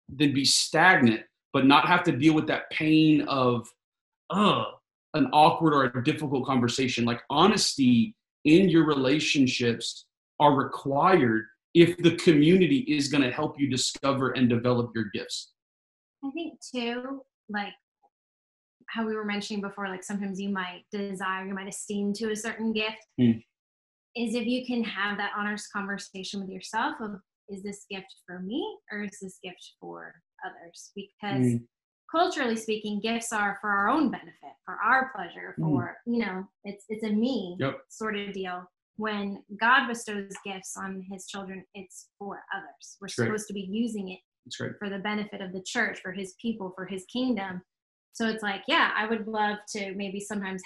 than 0.10 0.34
be 0.34 0.46
stagnant 0.46 1.22
but 1.54 1.66
not 1.66 1.86
have 1.86 2.04
to 2.04 2.12
deal 2.12 2.34
with 2.34 2.48
that 2.48 2.70
pain 2.72 3.22
of 3.24 3.68
uh 4.32 4.66
an 5.14 5.28
awkward 5.34 5.74
or 5.74 5.86
a 5.86 6.04
difficult 6.04 6.46
conversation 6.46 7.06
like 7.06 7.22
honesty 7.30 8.16
in 8.46 8.70
your 8.70 8.86
relationships 8.86 10.06
are 10.40 10.54
required 10.54 11.46
if 11.76 11.98
the 11.98 12.16
community 12.16 12.80
is 12.88 13.10
going 13.10 13.24
to 13.24 13.32
help 13.32 13.60
you 13.60 13.70
discover 13.70 14.32
and 14.32 14.50
develop 14.50 14.92
your 14.96 15.06
gifts 15.14 15.52
i 16.24 16.32
think 16.32 16.60
too 16.60 17.22
like 17.50 17.74
how 18.92 19.06
we 19.06 19.16
were 19.16 19.26
mentioning 19.26 19.62
before 19.62 19.88
like 19.88 20.04
sometimes 20.04 20.40
you 20.40 20.50
might 20.50 20.82
desire 20.92 21.46
you 21.46 21.54
might 21.54 21.68
esteem 21.68 22.14
to 22.14 22.32
a 22.32 22.36
certain 22.36 22.74
gift 22.74 23.06
mm. 23.20 23.36
is 24.16 24.36
if 24.36 24.46
you 24.46 24.66
can 24.66 24.84
have 24.84 25.18
that 25.18 25.32
honest 25.38 25.72
conversation 25.72 26.42
with 26.42 26.50
yourself 26.50 26.96
of 27.02 27.20
is 27.50 27.64
this 27.64 27.86
gift 27.90 28.16
for 28.26 28.40
me 28.40 28.78
or 28.92 29.04
is 29.04 29.18
this 29.22 29.40
gift 29.44 29.74
for 29.80 30.14
others? 30.46 30.92
Because 30.96 31.46
mm. 31.46 31.64
culturally 32.12 32.56
speaking, 32.56 33.02
gifts 33.02 33.34
are 33.34 33.58
for 33.62 33.70
our 33.70 33.90
own 33.90 34.12
benefit, 34.12 34.54
for 34.66 34.76
our 34.84 35.12
pleasure, 35.16 35.56
mm. 35.60 35.64
for 35.64 35.98
mm. 36.08 36.14
you 36.14 36.20
know, 36.20 36.44
it's 36.64 36.86
it's 36.90 37.04
a 37.04 37.10
me 37.10 37.58
yep. 37.60 37.80
sort 37.90 38.18
of 38.18 38.34
deal. 38.34 38.64
When 38.98 39.42
God 39.60 39.88
bestows 39.88 40.34
gifts 40.46 40.76
on 40.78 41.04
his 41.10 41.26
children, 41.26 41.64
it's 41.74 42.10
for 42.18 42.42
others. 42.54 42.98
We're 43.00 43.08
That's 43.08 43.16
supposed 43.16 43.48
to 43.48 43.54
be 43.54 43.68
using 43.70 44.10
it 44.12 44.20
for 44.78 44.90
the 44.90 45.00
benefit 45.00 45.42
of 45.42 45.54
the 45.54 45.64
church, 45.66 46.00
for 46.02 46.12
his 46.12 46.34
people, 46.42 46.74
for 46.76 46.86
his 46.86 47.06
kingdom. 47.06 47.62
So 48.14 48.28
it's 48.28 48.44
like, 48.44 48.64
yeah, 48.68 48.92
I 48.98 49.08
would 49.08 49.28
love 49.28 49.58
to 49.76 49.94
maybe 49.96 50.20
sometimes 50.20 50.62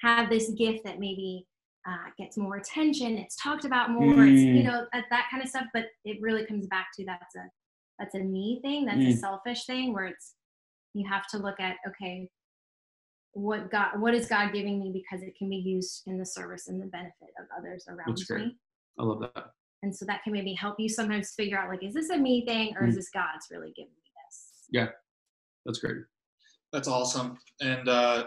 have 0.00 0.30
this 0.30 0.50
gift 0.50 0.84
that 0.84 0.98
maybe 0.98 1.46
uh, 1.88 2.10
gets 2.18 2.36
more 2.36 2.56
attention 2.56 3.16
it's 3.16 3.40
talked 3.40 3.64
about 3.64 3.90
more 3.90 4.14
mm. 4.14 4.32
it's 4.32 4.42
you 4.42 4.62
mm. 4.62 4.64
know 4.64 4.86
that, 4.92 5.04
that 5.10 5.28
kind 5.30 5.42
of 5.42 5.48
stuff 5.48 5.66
but 5.72 5.84
it 6.04 6.20
really 6.20 6.44
comes 6.44 6.66
back 6.66 6.88
to 6.96 7.04
that's 7.04 7.36
a 7.36 7.44
that's 7.98 8.14
a 8.16 8.18
me 8.18 8.58
thing 8.62 8.84
that's 8.84 8.98
mm. 8.98 9.12
a 9.12 9.16
selfish 9.16 9.64
thing 9.66 9.92
where 9.92 10.06
it's 10.06 10.34
you 10.94 11.08
have 11.08 11.26
to 11.28 11.38
look 11.38 11.60
at 11.60 11.76
okay 11.86 12.28
what 13.32 13.70
god 13.70 14.00
what 14.00 14.14
is 14.14 14.26
god 14.26 14.52
giving 14.52 14.80
me 14.80 14.90
because 14.92 15.22
it 15.22 15.36
can 15.38 15.48
be 15.48 15.56
used 15.56 16.02
in 16.06 16.18
the 16.18 16.26
service 16.26 16.66
and 16.66 16.82
the 16.82 16.86
benefit 16.86 17.30
of 17.38 17.46
others 17.56 17.86
around 17.88 18.18
me 18.30 18.56
i 18.98 19.02
love 19.04 19.20
that 19.20 19.44
and 19.82 19.94
so 19.94 20.04
that 20.04 20.22
can 20.24 20.32
maybe 20.32 20.54
help 20.54 20.74
you 20.78 20.88
sometimes 20.88 21.34
figure 21.36 21.58
out 21.58 21.68
like 21.68 21.84
is 21.84 21.94
this 21.94 22.10
a 22.10 22.16
me 22.16 22.44
thing 22.44 22.74
or 22.76 22.82
mm. 22.82 22.88
is 22.88 22.96
this 22.96 23.10
god's 23.14 23.46
really 23.50 23.72
giving 23.76 23.92
me 23.92 24.10
this 24.24 24.64
yeah 24.70 24.88
that's 25.64 25.78
great 25.78 25.98
that's 26.72 26.88
awesome 26.88 27.38
and 27.60 27.88
uh 27.88 28.24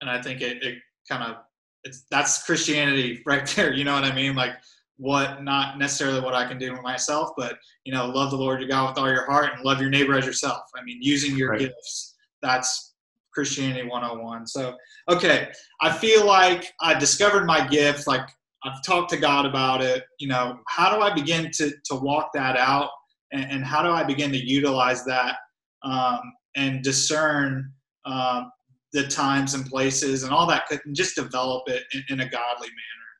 and 0.00 0.10
i 0.10 0.20
think 0.20 0.40
it, 0.40 0.62
it 0.62 0.78
kind 1.08 1.22
of 1.22 1.36
it's 1.84 2.04
that's 2.10 2.42
Christianity 2.44 3.22
right 3.24 3.46
there. 3.56 3.72
You 3.72 3.84
know 3.84 3.94
what 3.94 4.04
I 4.04 4.14
mean? 4.14 4.34
Like 4.34 4.52
what 4.96 5.42
not 5.42 5.78
necessarily 5.78 6.20
what 6.20 6.34
I 6.34 6.46
can 6.46 6.58
do 6.58 6.72
with 6.72 6.82
myself, 6.82 7.30
but 7.36 7.58
you 7.84 7.92
know, 7.92 8.06
love 8.06 8.30
the 8.30 8.36
Lord 8.36 8.60
your 8.60 8.68
God 8.68 8.90
with 8.90 8.98
all 8.98 9.10
your 9.10 9.26
heart 9.26 9.50
and 9.54 9.64
love 9.64 9.80
your 9.80 9.90
neighbor 9.90 10.16
as 10.16 10.26
yourself. 10.26 10.62
I 10.76 10.82
mean, 10.82 10.98
using 11.00 11.36
your 11.36 11.50
right. 11.50 11.60
gifts. 11.60 12.14
That's 12.42 12.94
Christianity 13.32 13.88
101. 13.88 14.46
So, 14.46 14.76
okay, 15.10 15.48
I 15.80 15.92
feel 15.92 16.24
like 16.24 16.72
I 16.80 16.94
discovered 16.94 17.46
my 17.46 17.66
gift. 17.66 18.06
Like 18.06 18.28
I've 18.64 18.82
talked 18.84 19.10
to 19.10 19.16
God 19.16 19.46
about 19.46 19.82
it. 19.82 20.04
You 20.18 20.28
know, 20.28 20.58
how 20.68 20.94
do 20.94 21.02
I 21.02 21.12
begin 21.12 21.50
to 21.52 21.72
to 21.86 21.94
walk 21.96 22.30
that 22.34 22.56
out, 22.56 22.90
and, 23.32 23.44
and 23.50 23.64
how 23.64 23.82
do 23.82 23.90
I 23.90 24.04
begin 24.04 24.30
to 24.32 24.38
utilize 24.38 25.04
that 25.06 25.36
um, 25.82 26.20
and 26.56 26.82
discern 26.82 27.72
um, 28.04 28.50
the 28.92 29.06
times 29.06 29.54
and 29.54 29.66
places 29.66 30.22
and 30.22 30.32
all 30.32 30.46
that 30.46 30.64
and 30.70 30.94
just 30.94 31.16
develop 31.16 31.64
it 31.68 31.82
in, 31.92 32.04
in, 32.08 32.20
a 32.20 32.28
godly 32.28 32.68
manner. 32.68 33.10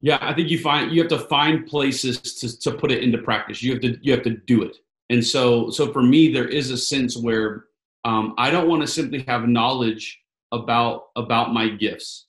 Yeah 0.00 0.18
i 0.20 0.32
think 0.32 0.48
you 0.48 0.58
find 0.60 0.92
you 0.92 1.00
have 1.02 1.10
to 1.10 1.18
find 1.18 1.66
places 1.66 2.20
to, 2.20 2.60
to 2.60 2.78
put 2.78 2.92
it 2.92 3.02
into 3.02 3.18
practice. 3.18 3.62
You 3.62 3.72
have 3.72 3.82
to 3.82 3.98
you 4.00 4.12
have 4.12 4.22
to 4.22 4.36
do 4.36 4.62
it. 4.62 4.76
And 5.10 5.24
so 5.24 5.70
so 5.70 5.92
for 5.92 6.02
me 6.02 6.32
there 6.32 6.46
is 6.46 6.70
a 6.70 6.78
sense 6.78 7.16
where 7.16 7.64
um, 8.04 8.34
i 8.38 8.50
don't 8.50 8.68
want 8.68 8.82
to 8.82 8.88
simply 8.88 9.24
have 9.26 9.48
knowledge 9.48 10.20
about 10.52 11.06
about 11.16 11.52
my 11.52 11.68
gifts. 11.68 12.26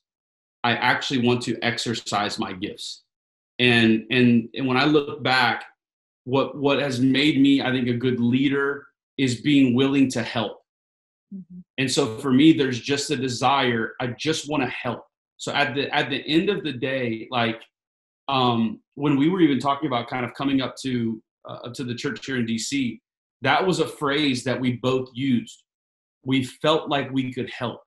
I 0.63 0.73
actually 0.73 1.25
want 1.25 1.41
to 1.43 1.57
exercise 1.63 2.39
my 2.39 2.53
gifts. 2.53 3.03
And 3.59 4.05
and 4.09 4.49
and 4.55 4.67
when 4.67 4.77
i 4.77 4.85
look 4.85 5.21
back 5.21 5.65
what 6.23 6.57
what 6.57 6.79
has 6.79 6.99
made 6.99 7.41
me 7.41 7.61
i 7.61 7.71
think 7.71 7.87
a 7.87 7.93
good 7.93 8.19
leader 8.19 8.88
is 9.19 9.41
being 9.41 9.75
willing 9.75 10.09
to 10.09 10.23
help 10.23 10.59
Mm-hmm. 11.33 11.59
And 11.77 11.91
so 11.91 12.17
for 12.17 12.31
me, 12.31 12.53
there's 12.53 12.79
just 12.79 13.11
a 13.11 13.15
desire. 13.15 13.93
I 14.01 14.07
just 14.07 14.49
want 14.49 14.63
to 14.63 14.69
help. 14.69 15.03
So 15.37 15.53
at 15.53 15.75
the 15.75 15.93
at 15.95 16.09
the 16.09 16.23
end 16.27 16.49
of 16.49 16.63
the 16.63 16.73
day, 16.73 17.27
like 17.31 17.61
um, 18.27 18.81
when 18.95 19.17
we 19.17 19.29
were 19.29 19.41
even 19.41 19.59
talking 19.59 19.87
about 19.87 20.09
kind 20.09 20.25
of 20.25 20.33
coming 20.33 20.61
up 20.61 20.75
to 20.81 21.21
uh, 21.47 21.69
to 21.73 21.83
the 21.83 21.95
church 21.95 22.25
here 22.25 22.37
in 22.37 22.45
DC, 22.45 22.99
that 23.41 23.65
was 23.65 23.79
a 23.79 23.87
phrase 23.87 24.43
that 24.43 24.59
we 24.59 24.73
both 24.77 25.09
used. 25.13 25.63
We 26.25 26.43
felt 26.43 26.89
like 26.89 27.11
we 27.11 27.31
could 27.31 27.49
help. 27.49 27.81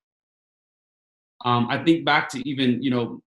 Um, 1.44 1.66
I 1.68 1.82
think 1.82 2.04
back 2.04 2.28
to 2.30 2.48
even 2.48 2.82
you 2.82 2.90
know 2.90 3.20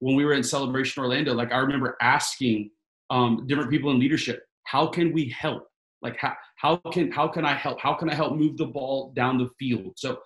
when 0.00 0.16
we 0.16 0.24
were 0.24 0.34
in 0.34 0.42
Celebration 0.42 1.02
Orlando, 1.02 1.32
like 1.32 1.52
I 1.52 1.58
remember 1.58 1.96
asking 2.02 2.70
um, 3.08 3.46
different 3.46 3.70
people 3.70 3.90
in 3.92 3.98
leadership, 3.98 4.42
how 4.64 4.86
can 4.86 5.12
we 5.12 5.28
help? 5.28 5.69
Like 6.02 6.16
how 6.18 6.34
how 6.56 6.76
can 6.76 7.10
how 7.10 7.28
can 7.28 7.44
I 7.44 7.54
help? 7.54 7.80
How 7.80 7.94
can 7.94 8.08
I 8.08 8.14
help 8.14 8.34
move 8.34 8.56
the 8.56 8.66
ball 8.66 9.12
down 9.14 9.38
the 9.38 9.50
field? 9.58 9.92
So 9.96 10.18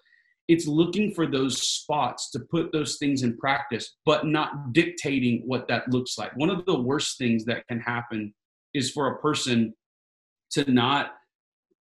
it's 0.48 0.66
looking 0.66 1.12
for 1.12 1.26
those 1.26 1.62
spots 1.62 2.30
to 2.30 2.40
put 2.40 2.70
those 2.72 2.98
things 2.98 3.22
in 3.22 3.36
practice, 3.38 3.96
but 4.04 4.26
not 4.26 4.72
dictating 4.72 5.42
what 5.46 5.66
that 5.68 5.88
looks 5.88 6.18
like. 6.18 6.36
One 6.36 6.50
of 6.50 6.66
the 6.66 6.78
worst 6.78 7.16
things 7.18 7.44
that 7.46 7.66
can 7.66 7.80
happen 7.80 8.34
is 8.74 8.90
for 8.90 9.08
a 9.08 9.18
person 9.20 9.74
to 10.52 10.70
not 10.70 11.12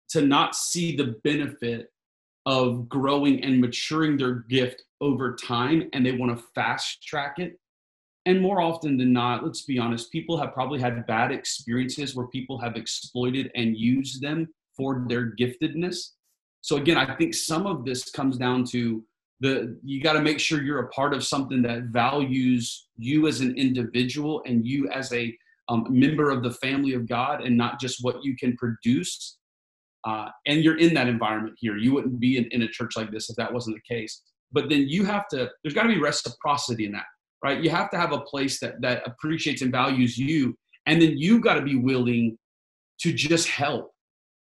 to 0.09 0.21
not 0.21 0.55
see 0.55 0.95
the 0.95 1.15
benefit 1.23 1.87
of 2.45 2.87
growing 2.89 3.43
and 3.43 3.59
maturing 3.59 4.17
their 4.17 4.45
gift 4.49 4.83
over 5.01 5.35
time 5.35 5.89
and 5.93 6.05
they 6.05 6.11
want 6.11 6.37
to 6.37 6.43
fast 6.53 7.01
track 7.03 7.35
it 7.39 7.57
and 8.25 8.41
more 8.41 8.61
often 8.61 8.97
than 8.97 9.11
not 9.11 9.43
let's 9.43 9.63
be 9.63 9.77
honest 9.77 10.11
people 10.11 10.37
have 10.37 10.53
probably 10.53 10.79
had 10.79 11.05
bad 11.07 11.31
experiences 11.31 12.15
where 12.15 12.27
people 12.27 12.57
have 12.57 12.75
exploited 12.75 13.51
and 13.55 13.77
used 13.77 14.21
them 14.21 14.47
for 14.75 15.05
their 15.07 15.31
giftedness. 15.35 16.11
So 16.61 16.77
again 16.77 16.97
i 16.97 17.15
think 17.15 17.33
some 17.33 17.67
of 17.67 17.85
this 17.85 18.09
comes 18.09 18.37
down 18.37 18.65
to 18.65 19.03
the 19.39 19.77
you 19.83 20.01
got 20.01 20.13
to 20.13 20.21
make 20.21 20.39
sure 20.39 20.61
you're 20.61 20.85
a 20.85 20.89
part 20.89 21.13
of 21.13 21.23
something 21.23 21.61
that 21.63 21.83
values 21.85 22.87
you 22.97 23.27
as 23.27 23.41
an 23.41 23.55
individual 23.57 24.41
and 24.45 24.65
you 24.65 24.89
as 24.89 25.11
a 25.13 25.35
um, 25.69 25.85
member 25.89 26.29
of 26.29 26.43
the 26.43 26.51
family 26.51 26.93
of 26.93 27.07
god 27.07 27.41
and 27.41 27.57
not 27.57 27.79
just 27.79 28.03
what 28.03 28.23
you 28.23 28.35
can 28.37 28.55
produce 28.57 29.37
uh, 30.05 30.27
and 30.47 30.63
you're 30.63 30.77
in 30.77 30.93
that 30.93 31.07
environment 31.07 31.55
here. 31.57 31.77
You 31.77 31.93
wouldn't 31.93 32.19
be 32.19 32.37
in, 32.37 32.45
in 32.51 32.63
a 32.63 32.67
church 32.67 32.97
like 32.97 33.11
this 33.11 33.29
if 33.29 33.35
that 33.37 33.53
wasn't 33.53 33.77
the 33.77 33.95
case. 33.95 34.21
But 34.51 34.69
then 34.69 34.87
you 34.87 35.05
have 35.05 35.27
to 35.29 35.49
there's 35.63 35.73
got 35.73 35.83
to 35.83 35.89
be 35.89 35.99
reciprocity 35.99 36.85
in 36.85 36.91
that 36.91 37.05
right? 37.43 37.61
You 37.61 37.69
have 37.69 37.89
to 37.91 37.97
have 37.97 38.13
a 38.13 38.21
place 38.21 38.59
that 38.61 38.81
that 38.81 39.05
appreciates 39.05 39.61
and 39.61 39.71
values 39.71 40.17
you, 40.17 40.55
and 40.85 41.01
then 41.01 41.17
you 41.17 41.39
got 41.39 41.55
to 41.55 41.61
be 41.61 41.75
willing 41.75 42.37
to 43.01 43.13
just 43.13 43.47
help. 43.47 43.91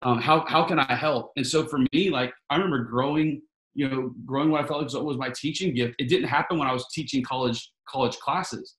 Um, 0.03 0.21
how 0.21 0.45
how 0.47 0.65
can 0.65 0.79
I 0.79 0.95
help? 0.95 1.33
And 1.37 1.47
so 1.47 1.67
for 1.67 1.81
me, 1.93 2.11
like 2.11 2.33
I 2.51 2.57
remember 2.57 2.85
growing, 2.85 3.43
you 3.75 3.89
know, 3.89 4.15
growing 4.25 4.51
what 4.51 4.63
I 4.63 4.67
felt 4.67 4.93
like 4.93 5.03
was 5.03 5.17
my 5.17 5.31
teaching 5.31 5.75
gift. 5.75 5.95
It 5.99 6.09
didn't 6.09 6.29
happen 6.29 6.59
when 6.59 6.69
I 6.69 6.73
was 6.73 6.87
teaching 6.93 7.23
college 7.23 7.71
college 7.89 8.19
classes. 8.19 8.77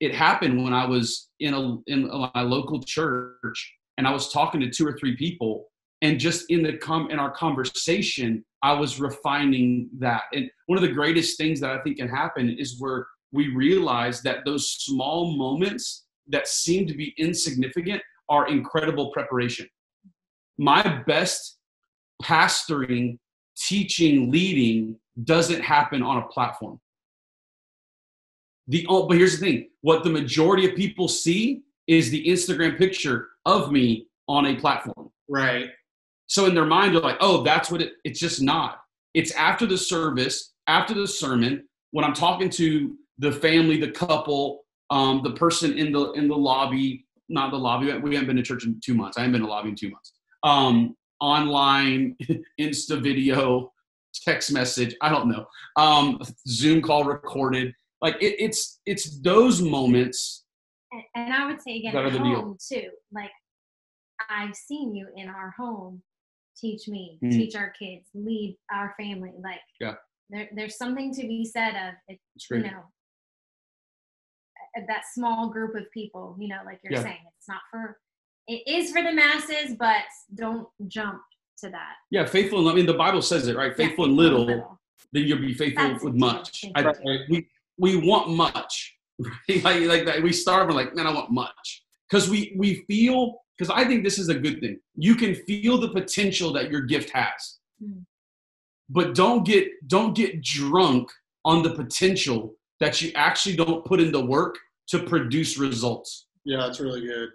It 0.00 0.14
happened 0.14 0.62
when 0.62 0.72
I 0.72 0.86
was 0.86 1.28
in 1.40 1.54
a 1.54 1.76
in 1.86 2.08
my 2.34 2.42
local 2.42 2.82
church 2.82 3.74
and 3.98 4.06
I 4.06 4.10
was 4.10 4.32
talking 4.32 4.60
to 4.60 4.70
two 4.70 4.86
or 4.86 4.96
three 4.98 5.16
people, 5.16 5.66
and 6.02 6.20
just 6.20 6.50
in 6.50 6.62
the 6.62 6.76
com 6.76 7.10
in 7.10 7.18
our 7.18 7.30
conversation, 7.30 8.44
I 8.62 8.72
was 8.72 9.00
refining 9.00 9.88
that. 9.98 10.24
And 10.32 10.50
one 10.66 10.78
of 10.78 10.82
the 10.82 10.92
greatest 10.92 11.38
things 11.38 11.60
that 11.60 11.70
I 11.70 11.80
think 11.82 11.98
can 11.98 12.08
happen 12.08 12.50
is 12.58 12.76
where 12.78 13.06
we 13.36 13.54
realize 13.54 14.22
that 14.22 14.44
those 14.44 14.72
small 14.72 15.36
moments 15.36 16.06
that 16.28 16.48
seem 16.48 16.86
to 16.88 16.94
be 16.94 17.14
insignificant 17.18 18.02
are 18.28 18.48
incredible 18.48 19.12
preparation. 19.12 19.68
My 20.58 21.02
best 21.06 21.58
pastoring, 22.22 23.18
teaching, 23.56 24.30
leading 24.30 24.98
doesn't 25.24 25.60
happen 25.60 26.02
on 26.02 26.18
a 26.18 26.26
platform. 26.28 26.80
The 28.68 28.84
oh, 28.88 29.06
but 29.06 29.16
here's 29.16 29.38
the 29.38 29.46
thing: 29.46 29.68
what 29.82 30.02
the 30.02 30.10
majority 30.10 30.68
of 30.68 30.74
people 30.74 31.06
see 31.06 31.62
is 31.86 32.10
the 32.10 32.24
Instagram 32.26 32.76
picture 32.76 33.28
of 33.44 33.70
me 33.70 34.08
on 34.28 34.46
a 34.46 34.56
platform. 34.56 35.10
Right. 35.28 35.68
So 36.26 36.46
in 36.46 36.54
their 36.54 36.64
mind, 36.64 36.94
they're 36.94 37.00
like, 37.00 37.18
"Oh, 37.20 37.44
that's 37.44 37.70
what 37.70 37.80
it." 37.80 37.92
It's 38.04 38.18
just 38.18 38.42
not. 38.42 38.80
It's 39.14 39.30
after 39.32 39.66
the 39.66 39.78
service, 39.78 40.52
after 40.66 40.94
the 40.94 41.06
sermon, 41.06 41.68
when 41.92 42.04
I'm 42.04 42.14
talking 42.14 42.50
to 42.50 42.96
the 43.18 43.32
family, 43.32 43.80
the 43.80 43.90
couple, 43.90 44.64
um, 44.90 45.22
the 45.24 45.32
person 45.32 45.76
in 45.78 45.92
the 45.92 46.12
in 46.12 46.28
the 46.28 46.36
lobby, 46.36 47.06
not 47.28 47.50
the 47.50 47.58
lobby. 47.58 47.92
We 47.98 48.14
haven't 48.14 48.28
been 48.28 48.36
to 48.36 48.42
church 48.42 48.64
in 48.64 48.80
two 48.84 48.94
months. 48.94 49.16
I 49.16 49.20
haven't 49.20 49.32
been 49.32 49.42
to 49.42 49.48
lobby 49.48 49.70
in 49.70 49.76
two 49.76 49.90
months. 49.90 50.12
Um, 50.42 50.96
online, 51.20 52.16
Insta 52.60 53.02
video, 53.02 53.72
text 54.14 54.52
message. 54.52 54.94
I 55.00 55.08
don't 55.08 55.28
know. 55.28 55.46
Um, 55.76 56.20
Zoom 56.46 56.82
call 56.82 57.04
recorded. 57.04 57.72
Like 58.00 58.16
it, 58.20 58.36
it's 58.38 58.80
it's 58.86 59.20
those 59.20 59.62
moments. 59.62 60.44
And, 60.92 61.02
and 61.16 61.34
I 61.34 61.46
would 61.46 61.60
say 61.60 61.78
again, 61.78 61.96
at 61.96 62.12
home 62.12 62.22
deal. 62.22 62.56
too. 62.60 62.88
Like 63.12 63.30
I've 64.30 64.54
seen 64.54 64.94
you 64.94 65.08
in 65.16 65.28
our 65.28 65.54
home 65.56 66.02
teach 66.56 66.88
me, 66.88 67.18
mm-hmm. 67.22 67.36
teach 67.36 67.56
our 67.56 67.70
kids, 67.70 68.06
lead 68.14 68.56
our 68.70 68.94
family. 68.98 69.32
Like 69.42 69.60
yeah. 69.80 69.94
There, 70.28 70.48
there's 70.56 70.76
something 70.76 71.14
to 71.14 71.20
be 71.22 71.44
said 71.44 71.76
of 71.76 71.94
it, 72.08 72.18
you 72.50 72.58
know 72.58 72.82
that 74.88 75.02
small 75.12 75.48
group 75.48 75.74
of 75.74 75.90
people 75.92 76.36
you 76.38 76.48
know 76.48 76.58
like 76.64 76.80
you're 76.82 76.92
yeah. 76.92 77.02
saying 77.02 77.18
it's 77.38 77.48
not 77.48 77.60
for 77.70 77.98
it 78.48 78.62
is 78.66 78.90
for 78.90 79.02
the 79.02 79.12
masses 79.12 79.76
but 79.78 80.02
don't 80.34 80.68
jump 80.88 81.20
to 81.58 81.70
that. 81.70 81.94
Yeah 82.10 82.26
faithful 82.26 82.68
i 82.68 82.74
mean 82.74 82.86
the 82.86 82.94
bible 82.94 83.22
says 83.22 83.48
it 83.48 83.56
right? 83.56 83.76
Faithful 83.76 84.06
yeah, 84.06 84.10
in 84.10 84.16
little, 84.16 84.44
little, 84.44 84.80
then 85.12 85.24
you'll 85.24 85.38
be 85.38 85.54
faithful 85.54 85.88
That's 85.88 86.04
with 86.04 86.14
much. 86.14 86.64
I, 86.74 86.92
we 87.28 87.48
we 87.78 87.96
want 87.96 88.30
much 88.30 88.94
right? 89.48 89.62
like, 89.64 89.82
like 89.82 90.04
that 90.06 90.22
we 90.22 90.32
start 90.32 90.66
with 90.66 90.76
like 90.76 90.94
man 90.94 91.06
i 91.06 91.12
want 91.12 91.30
much. 91.30 91.84
Because 92.08 92.30
we 92.30 92.54
we 92.56 92.84
feel 92.86 93.40
because 93.56 93.72
i 93.74 93.84
think 93.84 94.04
this 94.04 94.18
is 94.18 94.28
a 94.28 94.34
good 94.34 94.60
thing. 94.60 94.78
You 94.94 95.14
can 95.14 95.34
feel 95.34 95.78
the 95.78 95.88
potential 95.88 96.52
that 96.52 96.70
your 96.70 96.82
gift 96.82 97.10
has. 97.10 97.58
Mm. 97.82 98.04
but 98.88 99.14
don't 99.14 99.44
get 99.44 99.68
don't 99.86 100.14
get 100.14 100.42
drunk 100.42 101.10
on 101.44 101.62
the 101.62 101.74
potential 101.74 102.54
that 102.80 103.02
you 103.02 103.12
actually 103.14 103.56
don't 103.56 103.84
put 103.84 104.00
in 104.00 104.12
the 104.12 104.24
work 104.24 104.56
to 104.88 105.00
produce 105.00 105.58
results. 105.58 106.26
Yeah, 106.44 106.58
that's 106.58 106.80
really 106.80 107.00
good. 107.00 107.30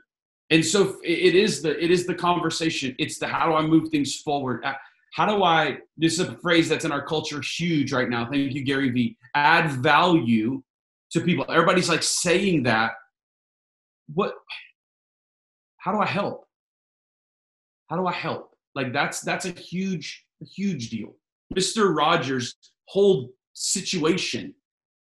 And 0.52 0.66
so 0.66 0.98
it 1.04 1.36
is 1.36 1.62
the 1.62 1.82
it 1.82 1.92
is 1.92 2.06
the 2.06 2.14
conversation. 2.14 2.96
It's 3.00 3.18
the 3.18 3.28
how 3.28 3.48
do 3.48 3.54
I 3.54 3.62
move 3.62 3.90
things 3.90 4.20
forward? 4.20 4.66
How 5.14 5.26
do 5.26 5.44
I? 5.44 5.78
This 5.98 6.14
is 6.14 6.20
a 6.22 6.38
phrase 6.38 6.68
that's 6.68 6.86
in 6.86 6.92
our 6.92 7.06
culture 7.06 7.42
huge 7.42 7.94
right 7.94 8.10
now. 8.10 8.30
Thank 8.30 8.54
you, 8.54 8.64
Gary 8.64 8.90
Vee. 8.90 9.18
Add 9.36 9.72
value 9.72 10.62
to 11.12 11.22
people. 11.22 11.46
Everybody's 11.50 11.90
like 11.90 12.04
saying 12.04 12.64
that. 12.64 12.92
What? 14.14 14.34
How 15.78 15.94
do 15.94 16.00
I 16.00 16.06
help? 16.06 16.46
How 17.90 17.98
do 17.98 18.06
I 18.08 18.14
help? 18.14 18.54
Like 18.76 18.94
that's 18.94 19.22
that's 19.22 19.46
a 19.46 19.52
huge 19.52 20.26
a 20.42 20.46
huge 20.46 20.90
deal. 20.90 21.16
Mr. 21.56 21.96
Rogers' 21.96 22.56
whole 22.88 23.30
situation 23.54 24.54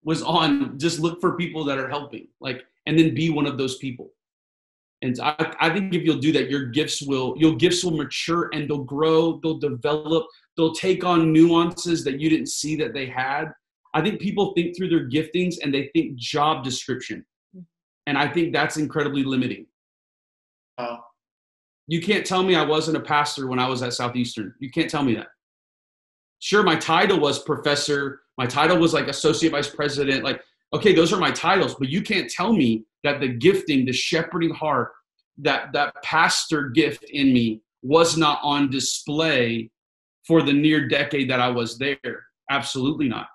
was 0.05 0.23
on 0.23 0.79
just 0.79 0.99
look 0.99 1.21
for 1.21 1.37
people 1.37 1.65
that 1.65 1.79
are 1.79 1.89
helping, 1.89 2.29
like, 2.41 2.65
and 2.87 2.99
then 2.99 3.15
be 3.15 3.31
one 3.31 3.47
of 3.47 3.59
those 3.59 3.77
people. 3.79 4.11
And 5.03 5.19
I, 5.23 5.55
I 5.61 5.71
think 5.71 5.95
if 5.95 6.03
you'll 6.03 6.19
do 6.19 6.33
that, 6.33 6.51
your 6.51 6.67
gifts 6.67 7.01
will 7.03 7.35
your 7.39 7.57
gifts 7.57 7.83
will 7.83 7.97
mature 7.97 8.51
and 8.53 8.69
they'll 8.69 8.85
grow, 8.85 9.41
they'll 9.43 9.59
develop, 9.59 10.27
they'll 10.57 10.75
take 10.75 11.05
on 11.05 11.33
nuances 11.33 12.05
that 12.05 12.21
you 12.21 12.29
didn't 12.29 12.49
see 12.49 12.77
that 12.77 12.93
they 12.93 13.07
had. 13.07 13.47
I 13.95 14.03
think 14.03 14.21
people 14.21 14.53
think 14.55 14.77
through 14.77 14.91
their 14.91 15.09
giftings 15.09 15.57
and 15.63 15.73
they 15.73 15.91
think 15.95 16.17
job 16.17 16.63
description. 16.63 17.25
Mm-hmm. 17.57 17.65
And 18.07 18.19
I 18.19 18.29
think 18.29 18.53
that's 18.53 18.77
incredibly 18.77 19.25
limiting. 19.25 19.67
Wow. 20.79 21.05
You 21.87 22.01
can't 22.01 22.25
tell 22.25 22.43
me 22.43 22.55
I 22.55 22.65
wasn't 22.65 22.99
a 22.99 23.01
pastor 23.01 23.49
when 23.49 23.59
I 23.59 23.67
was 23.67 23.83
at 23.83 23.95
Southeastern. 23.95 24.55
You 24.61 24.71
can't 24.71 24.89
tell 24.89 25.03
me 25.03 25.15
that. 25.15 25.29
Sure, 26.41 26.63
my 26.63 26.77
title 26.77 27.21
was 27.21 27.43
professor 27.43 28.21
my 28.41 28.47
title 28.47 28.79
was 28.79 28.95
like 28.95 29.07
associate 29.07 29.51
vice 29.51 29.69
president. 29.69 30.25
Like, 30.25 30.43
okay, 30.73 30.95
those 30.95 31.13
are 31.13 31.19
my 31.19 31.31
titles, 31.31 31.75
but 31.75 31.91
you 31.91 32.01
can't 32.01 32.31
tell 32.31 32.55
me 32.55 32.87
that 33.05 33.21
the 33.21 33.29
gifting, 33.29 33.85
the 33.85 33.93
shepherding 33.93 34.55
heart, 34.55 34.93
that 35.37 35.75
that 35.75 35.95
pastor 36.03 36.71
gift 36.71 37.05
in 37.05 37.35
me 37.35 37.61
was 37.83 38.17
not 38.17 38.41
on 38.43 38.71
display 38.71 39.71
for 40.27 40.41
the 40.41 40.55
near 40.55 40.89
decade 40.89 41.29
that 41.29 41.39
I 41.39 41.51
was 41.51 41.77
there. 41.77 42.25
Absolutely 42.49 43.09
not. 43.09 43.27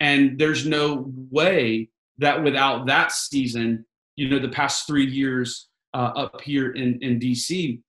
And 0.00 0.38
there's 0.38 0.64
no 0.64 1.12
way 1.30 1.90
that 2.16 2.42
without 2.42 2.86
that 2.86 3.12
season, 3.12 3.84
you 4.16 4.30
know, 4.30 4.38
the 4.38 4.48
past 4.48 4.86
three 4.86 5.04
years 5.04 5.68
uh, 5.92 6.12
up 6.16 6.40
here 6.40 6.70
in, 6.70 6.98
in 7.02 7.20
DC, 7.20 7.82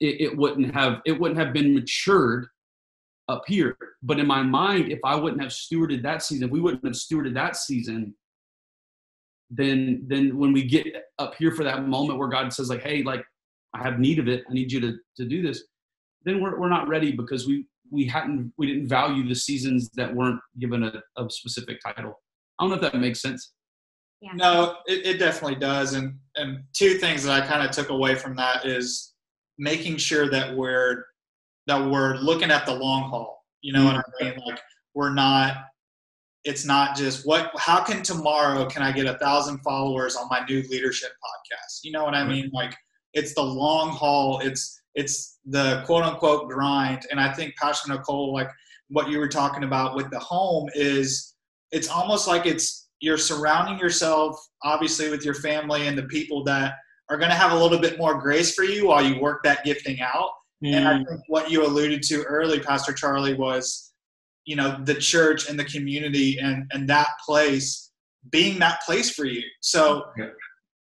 it, 0.00 0.20
it 0.20 0.36
wouldn't 0.36 0.74
have 0.74 1.00
it 1.06 1.20
wouldn't 1.20 1.38
have 1.38 1.52
been 1.52 1.76
matured 1.76 2.48
up 3.28 3.42
here. 3.46 3.76
But 4.02 4.18
in 4.18 4.26
my 4.26 4.42
mind, 4.42 4.90
if 4.90 5.00
I 5.04 5.14
wouldn't 5.14 5.42
have 5.42 5.52
stewarded 5.52 6.02
that 6.02 6.22
season, 6.22 6.50
we 6.50 6.60
wouldn't 6.60 6.84
have 6.84 6.94
stewarded 6.94 7.34
that 7.34 7.56
season, 7.56 8.14
then 9.50 10.04
then 10.06 10.36
when 10.38 10.52
we 10.52 10.64
get 10.64 10.86
up 11.18 11.34
here 11.36 11.52
for 11.52 11.64
that 11.64 11.86
moment 11.86 12.18
where 12.18 12.28
God 12.28 12.52
says, 12.52 12.68
like, 12.68 12.82
hey, 12.82 13.02
like 13.02 13.24
I 13.74 13.82
have 13.82 13.98
need 13.98 14.18
of 14.18 14.28
it, 14.28 14.44
I 14.48 14.52
need 14.52 14.72
you 14.72 14.80
to 14.80 14.96
to 15.16 15.24
do 15.24 15.42
this, 15.42 15.64
then 16.24 16.40
we're 16.40 16.58
we're 16.58 16.68
not 16.68 16.88
ready 16.88 17.12
because 17.12 17.46
we 17.46 17.66
we 17.90 18.06
hadn't 18.06 18.52
we 18.56 18.66
didn't 18.66 18.88
value 18.88 19.28
the 19.28 19.34
seasons 19.34 19.90
that 19.94 20.14
weren't 20.14 20.40
given 20.58 20.82
a, 20.82 21.02
a 21.16 21.30
specific 21.30 21.78
title. 21.84 22.20
I 22.58 22.64
don't 22.64 22.70
know 22.70 22.76
if 22.76 22.92
that 22.92 22.98
makes 22.98 23.20
sense. 23.20 23.52
Yeah. 24.20 24.32
No, 24.34 24.76
it, 24.86 25.04
it 25.06 25.18
definitely 25.18 25.58
does. 25.58 25.94
And 25.94 26.18
and 26.36 26.62
two 26.72 26.94
things 26.94 27.24
that 27.24 27.42
I 27.42 27.46
kind 27.46 27.66
of 27.66 27.72
took 27.72 27.90
away 27.90 28.14
from 28.14 28.36
that 28.36 28.64
is 28.64 29.14
making 29.58 29.98
sure 29.98 30.30
that 30.30 30.56
we're 30.56 31.04
that 31.66 31.90
we're 31.90 32.16
looking 32.16 32.50
at 32.50 32.66
the 32.66 32.74
long 32.74 33.08
haul. 33.10 33.44
You 33.60 33.72
know 33.72 33.84
mm-hmm. 33.84 33.96
what 33.96 34.04
I 34.20 34.24
mean? 34.24 34.40
Like 34.46 34.60
we're 34.94 35.12
not 35.12 35.56
it's 36.44 36.64
not 36.64 36.96
just 36.96 37.26
what 37.26 37.50
how 37.56 37.82
can 37.82 38.02
tomorrow 38.02 38.66
can 38.66 38.82
i 38.82 38.90
get 38.90 39.06
a 39.06 39.18
thousand 39.18 39.58
followers 39.58 40.16
on 40.16 40.26
my 40.28 40.44
new 40.48 40.62
leadership 40.70 41.10
podcast 41.10 41.80
you 41.84 41.92
know 41.92 42.04
what 42.04 42.14
i 42.14 42.24
mean 42.26 42.50
like 42.52 42.74
it's 43.14 43.34
the 43.34 43.42
long 43.42 43.90
haul 43.90 44.40
it's 44.40 44.80
it's 44.94 45.38
the 45.46 45.82
quote 45.86 46.02
unquote 46.02 46.48
grind 46.48 47.06
and 47.10 47.20
i 47.20 47.32
think 47.32 47.54
pastor 47.56 47.92
nicole 47.92 48.32
like 48.32 48.50
what 48.88 49.08
you 49.08 49.18
were 49.18 49.28
talking 49.28 49.64
about 49.64 49.94
with 49.94 50.10
the 50.10 50.18
home 50.18 50.68
is 50.74 51.34
it's 51.70 51.88
almost 51.88 52.26
like 52.26 52.44
it's 52.44 52.88
you're 53.00 53.18
surrounding 53.18 53.78
yourself 53.78 54.36
obviously 54.64 55.10
with 55.10 55.24
your 55.24 55.34
family 55.34 55.86
and 55.86 55.96
the 55.96 56.04
people 56.04 56.42
that 56.44 56.74
are 57.08 57.16
going 57.16 57.30
to 57.30 57.36
have 57.36 57.52
a 57.52 57.58
little 57.58 57.78
bit 57.78 57.98
more 57.98 58.20
grace 58.20 58.54
for 58.54 58.64
you 58.64 58.88
while 58.88 59.04
you 59.04 59.20
work 59.20 59.42
that 59.42 59.64
gifting 59.64 60.00
out 60.00 60.30
mm. 60.62 60.72
and 60.72 60.88
i 60.88 60.96
think 60.96 61.20
what 61.28 61.50
you 61.50 61.64
alluded 61.64 62.02
to 62.02 62.22
early 62.24 62.60
pastor 62.60 62.92
charlie 62.92 63.34
was 63.34 63.92
you 64.44 64.56
know 64.56 64.78
the 64.84 64.94
church 64.94 65.48
and 65.48 65.58
the 65.58 65.64
community 65.64 66.38
and 66.38 66.64
and 66.72 66.88
that 66.88 67.08
place 67.24 67.92
being 68.30 68.58
that 68.58 68.80
place 68.82 69.10
for 69.10 69.24
you 69.24 69.42
so 69.60 70.04
yeah. 70.18 70.26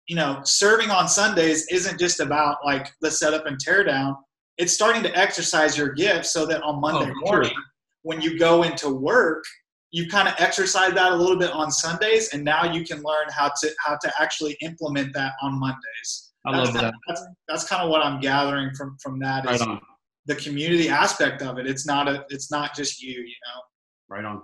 you 0.07 0.15
know 0.15 0.39
serving 0.43 0.89
on 0.89 1.07
sundays 1.07 1.67
isn't 1.67 1.99
just 1.99 2.19
about 2.19 2.57
like 2.65 2.91
the 3.01 3.11
setup 3.11 3.45
and 3.45 3.59
tear 3.59 3.83
down 3.83 4.15
it's 4.57 4.73
starting 4.73 5.01
to 5.03 5.17
exercise 5.17 5.77
your 5.77 5.93
gift 5.93 6.25
so 6.25 6.45
that 6.45 6.61
on 6.63 6.79
monday 6.79 7.11
oh, 7.11 7.31
morning 7.31 7.51
sure. 7.51 7.63
when 8.03 8.21
you 8.21 8.37
go 8.37 8.63
into 8.63 8.89
work 8.89 9.43
you 9.91 10.07
kind 10.07 10.27
of 10.27 10.35
exercise 10.37 10.93
that 10.93 11.11
a 11.11 11.15
little 11.15 11.37
bit 11.37 11.51
on 11.51 11.71
sundays 11.71 12.33
and 12.33 12.43
now 12.43 12.71
you 12.71 12.85
can 12.85 13.01
learn 13.01 13.25
how 13.29 13.51
to 13.61 13.69
how 13.85 13.97
to 14.01 14.11
actually 14.19 14.55
implement 14.61 15.13
that 15.13 15.33
on 15.41 15.59
mondays 15.59 16.28
i 16.45 16.51
that's 16.51 16.65
love 16.65 16.73
kind 16.73 16.85
that 16.87 16.93
that's, 17.07 17.25
that's 17.47 17.63
kind 17.67 17.81
of 17.83 17.89
what 17.89 18.01
i'm 18.01 18.19
gathering 18.19 18.73
from 18.75 18.97
from 19.01 19.19
that 19.19 19.45
right 19.45 19.61
on 19.61 19.79
the 20.29 20.35
community 20.35 20.89
aspect 20.89 21.41
of 21.41 21.57
it. 21.57 21.65
It's 21.65 21.87
not 21.87 22.07
a 22.07 22.23
it's 22.29 22.51
not 22.51 22.75
just 22.75 23.01
you, 23.01 23.13
you 23.13 23.35
know. 23.45 23.61
Right 24.07 24.23
on. 24.23 24.43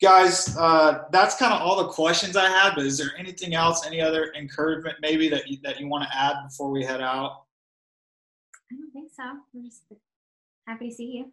Guys, 0.00 0.56
uh, 0.56 1.02
that's 1.10 1.36
kind 1.36 1.52
of 1.52 1.60
all 1.60 1.76
the 1.76 1.88
questions 1.88 2.36
I 2.36 2.48
had. 2.48 2.74
But 2.76 2.86
is 2.86 2.96
there 2.96 3.10
anything 3.18 3.54
else, 3.54 3.84
any 3.84 4.00
other 4.00 4.32
encouragement 4.38 4.96
maybe 5.02 5.28
that 5.30 5.48
you, 5.48 5.58
that 5.64 5.80
you 5.80 5.88
want 5.88 6.08
to 6.08 6.16
add 6.16 6.36
before 6.48 6.70
we 6.70 6.84
head 6.84 7.00
out? 7.00 7.42
I 8.70 8.76
don't 8.76 8.92
think 8.92 9.10
so. 9.12 9.24
I'm 9.24 9.64
just 9.64 9.82
happy 10.66 10.88
to 10.88 10.94
see 10.94 11.16
you. 11.18 11.32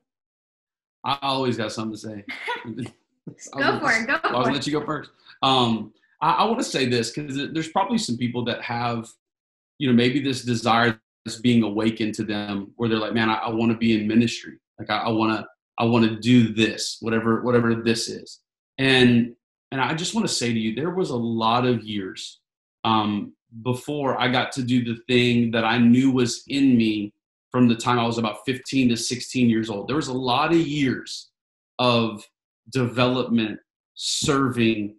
I 1.04 1.20
always 1.22 1.56
got 1.56 1.72
something 1.72 1.94
to 1.94 1.98
say. 1.98 2.26
go 3.60 3.80
for 3.80 3.92
it. 3.92 4.08
Go 4.08 4.18
for 4.18 4.28
it. 4.28 4.34
I'll 4.34 4.52
let 4.52 4.66
you 4.66 4.74
go 4.74 4.84
first. 4.84 5.12
Um, 5.44 5.94
I, 6.22 6.32
I 6.32 6.44
want 6.46 6.60
to 6.60 6.64
say 6.64 6.86
this 6.86 7.12
because 7.12 7.36
there's 7.54 7.70
probably 7.70 7.98
some 7.98 8.18
people 8.18 8.44
that 8.46 8.62
have, 8.62 9.08
you 9.78 9.88
know, 9.88 9.94
maybe 9.94 10.20
this 10.20 10.44
desire 10.44 11.00
that's 11.26 11.38
being 11.40 11.64
awakened 11.64 12.16
to 12.16 12.24
them 12.24 12.72
where 12.76 12.90
they're 12.90 13.00
like, 13.00 13.14
man, 13.14 13.30
I, 13.30 13.36
I 13.36 13.50
want 13.50 13.72
to 13.72 13.78
be 13.78 14.00
in 14.00 14.08
ministry. 14.08 14.58
Like 14.78 14.90
I, 14.90 15.10
want 15.10 15.38
to, 15.38 15.48
I 15.78 15.86
want 15.86 16.06
to 16.06 16.16
do 16.20 16.54
this, 16.54 16.98
whatever, 17.02 17.42
whatever 17.42 17.76
this 17.76 18.08
is. 18.08 18.40
And, 18.78 19.36
and 19.72 19.82
I 19.82 19.94
just 19.94 20.16
want 20.16 20.28
to 20.28 20.34
say 20.34 20.54
to 20.54 20.60
you, 20.60 20.74
there 20.74 20.92
was 20.92 21.10
a 21.10 21.16
lot 21.16 21.66
of 21.66 21.84
years 21.84 22.40
um, 22.84 23.34
before 23.62 24.20
I 24.20 24.30
got 24.30 24.52
to 24.54 24.64
do 24.64 24.84
the 24.84 25.02
thing 25.08 25.52
that 25.52 25.66
I 25.66 25.78
knew 25.78 26.12
was 26.12 26.44
in 26.48 26.78
me 26.78 27.14
from 27.52 27.68
the 27.68 27.76
time 27.76 28.00
I 28.00 28.06
was 28.06 28.18
about 28.18 28.46
15 28.46 28.90
to 28.90 28.98
16 28.98 29.50
years 29.50 29.70
old. 29.70 29.88
There 29.88 29.96
was 29.96 30.08
a 30.08 30.14
lot 30.14 30.52
of 30.52 30.58
years 30.58 31.30
of 31.80 32.26
development, 32.72 33.60
serving, 33.96 34.96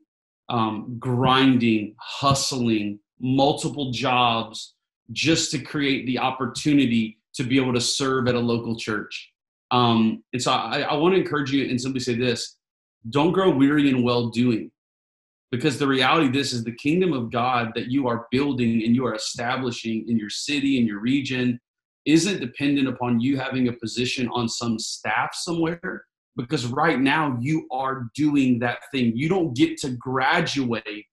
um, 0.50 0.96
grinding, 0.98 1.94
hustling, 1.98 2.98
multiple 3.20 3.92
jobs, 3.92 4.74
just 5.12 5.50
to 5.52 5.58
create 5.58 6.04
the 6.06 6.18
opportunity 6.18 7.18
to 7.34 7.44
be 7.44 7.56
able 7.56 7.72
to 7.72 7.80
serve 7.80 8.28
at 8.28 8.34
a 8.34 8.40
local 8.40 8.76
church. 8.76 9.32
Um, 9.70 10.24
and 10.32 10.42
so 10.42 10.50
I, 10.50 10.80
I 10.80 10.94
want 10.94 11.14
to 11.14 11.20
encourage 11.20 11.52
you 11.52 11.64
and 11.68 11.80
simply 11.80 12.00
say 12.00 12.14
this 12.14 12.56
don't 13.08 13.32
grow 13.32 13.50
weary 13.50 13.88
in 13.88 14.02
well 14.02 14.28
doing. 14.28 14.70
Because 15.50 15.78
the 15.78 15.86
reality 15.88 16.26
of 16.26 16.32
this 16.32 16.52
is 16.52 16.62
the 16.62 16.74
kingdom 16.74 17.12
of 17.12 17.32
God 17.32 17.72
that 17.74 17.90
you 17.90 18.06
are 18.06 18.26
building 18.30 18.84
and 18.84 18.94
you 18.94 19.04
are 19.06 19.14
establishing 19.14 20.04
in 20.08 20.16
your 20.16 20.30
city, 20.30 20.78
in 20.78 20.86
your 20.86 21.00
region, 21.00 21.58
isn't 22.06 22.40
dependent 22.40 22.88
upon 22.88 23.20
you 23.20 23.36
having 23.36 23.68
a 23.68 23.72
position 23.72 24.28
on 24.32 24.48
some 24.48 24.78
staff 24.78 25.30
somewhere. 25.34 26.04
Because 26.40 26.66
right 26.66 26.98
now 27.00 27.36
you 27.40 27.66
are 27.70 28.06
doing 28.14 28.58
that 28.60 28.78
thing. 28.92 29.12
You 29.14 29.28
don't 29.28 29.54
get 29.54 29.78
to 29.78 29.90
graduate 29.90 31.06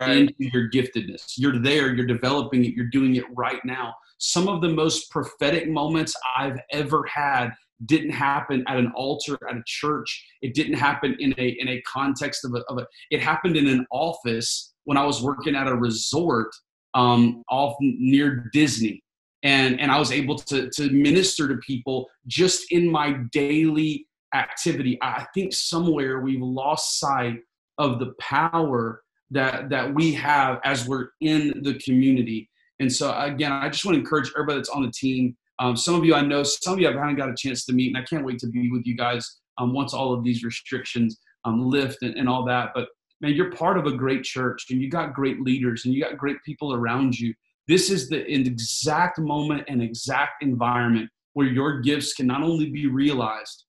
right. 0.00 0.16
into 0.16 0.34
your 0.38 0.70
giftedness. 0.70 1.34
You're 1.36 1.58
there, 1.58 1.94
you're 1.94 2.06
developing 2.06 2.64
it, 2.64 2.74
you're 2.74 2.86
doing 2.86 3.16
it 3.16 3.24
right 3.34 3.64
now. 3.64 3.94
Some 4.18 4.48
of 4.48 4.60
the 4.60 4.68
most 4.68 5.10
prophetic 5.10 5.68
moments 5.68 6.14
I've 6.36 6.58
ever 6.72 7.04
had 7.12 7.50
didn't 7.86 8.10
happen 8.10 8.62
at 8.68 8.76
an 8.76 8.92
altar 8.94 9.38
at 9.48 9.56
a 9.56 9.62
church. 9.66 10.26
It 10.42 10.54
didn't 10.54 10.74
happen 10.74 11.16
in 11.18 11.34
a 11.38 11.56
in 11.58 11.68
a 11.68 11.80
context 11.82 12.44
of 12.44 12.54
a, 12.54 12.58
of 12.68 12.78
a 12.78 12.86
it 13.10 13.22
happened 13.22 13.56
in 13.56 13.66
an 13.66 13.86
office 13.90 14.74
when 14.84 14.98
I 14.98 15.04
was 15.04 15.22
working 15.22 15.54
at 15.54 15.66
a 15.66 15.74
resort 15.74 16.50
um, 16.94 17.42
off 17.50 17.76
near 17.80 18.50
Disney. 18.52 19.02
And, 19.42 19.80
and 19.80 19.90
I 19.90 19.98
was 19.98 20.12
able 20.12 20.36
to, 20.36 20.68
to 20.68 20.90
minister 20.90 21.48
to 21.48 21.56
people 21.66 22.08
just 22.26 22.70
in 22.72 22.90
my 22.90 23.12
daily 23.32 24.06
activity. 24.34 24.98
I 25.02 25.26
think 25.34 25.52
somewhere 25.52 26.20
we've 26.20 26.42
lost 26.42 26.98
sight 27.00 27.40
of 27.78 27.98
the 27.98 28.12
power 28.18 29.02
that 29.30 29.68
that 29.70 29.92
we 29.94 30.12
have 30.12 30.60
as 30.64 30.86
we're 30.86 31.08
in 31.20 31.62
the 31.62 31.74
community. 31.78 32.50
And 32.80 32.92
so 32.92 33.16
again, 33.18 33.52
I 33.52 33.68
just 33.68 33.84
want 33.84 33.94
to 33.96 34.00
encourage 34.00 34.30
everybody 34.36 34.58
that's 34.58 34.68
on 34.68 34.82
the 34.82 34.92
team. 34.92 35.36
Um, 35.58 35.76
some 35.76 35.94
of 35.94 36.04
you 36.04 36.14
I 36.14 36.22
know, 36.22 36.42
some 36.42 36.74
of 36.74 36.80
you 36.80 36.88
I 36.88 36.92
haven't 36.92 37.16
got 37.16 37.28
a 37.28 37.34
chance 37.36 37.64
to 37.66 37.72
meet, 37.72 37.94
and 37.94 37.98
I 37.98 38.06
can't 38.06 38.24
wait 38.24 38.38
to 38.40 38.46
be 38.48 38.70
with 38.70 38.86
you 38.86 38.96
guys 38.96 39.38
um, 39.58 39.74
once 39.74 39.92
all 39.92 40.12
of 40.12 40.24
these 40.24 40.42
restrictions 40.42 41.18
um, 41.44 41.68
lift 41.68 42.02
and, 42.02 42.16
and 42.16 42.28
all 42.28 42.44
that. 42.46 42.70
But 42.74 42.88
man, 43.20 43.34
you're 43.34 43.52
part 43.52 43.78
of 43.78 43.86
a 43.86 43.92
great 43.92 44.24
church, 44.24 44.66
and 44.70 44.80
you 44.80 44.88
got 44.90 45.14
great 45.14 45.40
leaders, 45.40 45.84
and 45.84 45.94
you 45.94 46.02
got 46.02 46.16
great 46.16 46.42
people 46.44 46.72
around 46.72 47.18
you. 47.18 47.34
This 47.68 47.90
is 47.90 48.08
the 48.08 48.28
exact 48.32 49.18
moment 49.18 49.64
and 49.68 49.82
exact 49.82 50.42
environment 50.42 51.08
where 51.34 51.46
your 51.46 51.80
gifts 51.80 52.14
can 52.14 52.26
not 52.26 52.42
only 52.42 52.70
be 52.70 52.86
realized, 52.86 53.64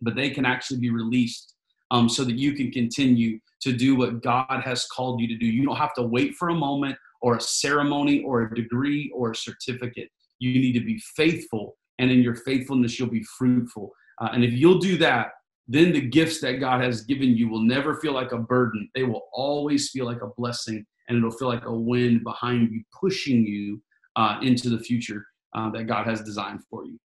but 0.00 0.14
they 0.14 0.30
can 0.30 0.44
actually 0.44 0.80
be 0.80 0.90
released 0.90 1.54
um, 1.90 2.08
so 2.08 2.24
that 2.24 2.36
you 2.36 2.52
can 2.52 2.70
continue 2.70 3.38
to 3.62 3.72
do 3.72 3.96
what 3.96 4.22
God 4.22 4.62
has 4.64 4.86
called 4.86 5.20
you 5.20 5.28
to 5.28 5.36
do. 5.36 5.46
You 5.46 5.64
don't 5.64 5.76
have 5.76 5.94
to 5.94 6.02
wait 6.02 6.34
for 6.34 6.48
a 6.48 6.54
moment 6.54 6.96
or 7.22 7.36
a 7.36 7.40
ceremony 7.40 8.22
or 8.22 8.42
a 8.42 8.54
degree 8.54 9.10
or 9.14 9.30
a 9.30 9.36
certificate. 9.36 10.10
You 10.38 10.52
need 10.52 10.72
to 10.72 10.84
be 10.84 11.00
faithful, 11.16 11.76
and 11.98 12.10
in 12.10 12.22
your 12.22 12.34
faithfulness, 12.34 12.98
you'll 12.98 13.08
be 13.08 13.24
fruitful. 13.38 13.92
Uh, 14.20 14.30
and 14.32 14.44
if 14.44 14.52
you'll 14.52 14.78
do 14.78 14.98
that, 14.98 15.28
then 15.66 15.92
the 15.92 16.00
gifts 16.00 16.40
that 16.40 16.60
God 16.60 16.82
has 16.82 17.02
given 17.02 17.36
you 17.36 17.48
will 17.48 17.62
never 17.62 17.94
feel 17.94 18.12
like 18.12 18.32
a 18.32 18.38
burden. 18.38 18.90
They 18.94 19.04
will 19.04 19.22
always 19.32 19.90
feel 19.90 20.04
like 20.04 20.20
a 20.20 20.30
blessing, 20.36 20.84
and 21.08 21.16
it'll 21.16 21.30
feel 21.30 21.48
like 21.48 21.64
a 21.64 21.74
wind 21.74 22.24
behind 22.24 22.70
you, 22.70 22.82
pushing 23.00 23.46
you 23.46 23.80
uh, 24.16 24.38
into 24.42 24.68
the 24.68 24.78
future 24.78 25.24
uh, 25.54 25.70
that 25.70 25.84
God 25.84 26.06
has 26.06 26.20
designed 26.22 26.60
for 26.68 26.84
you. 26.84 26.98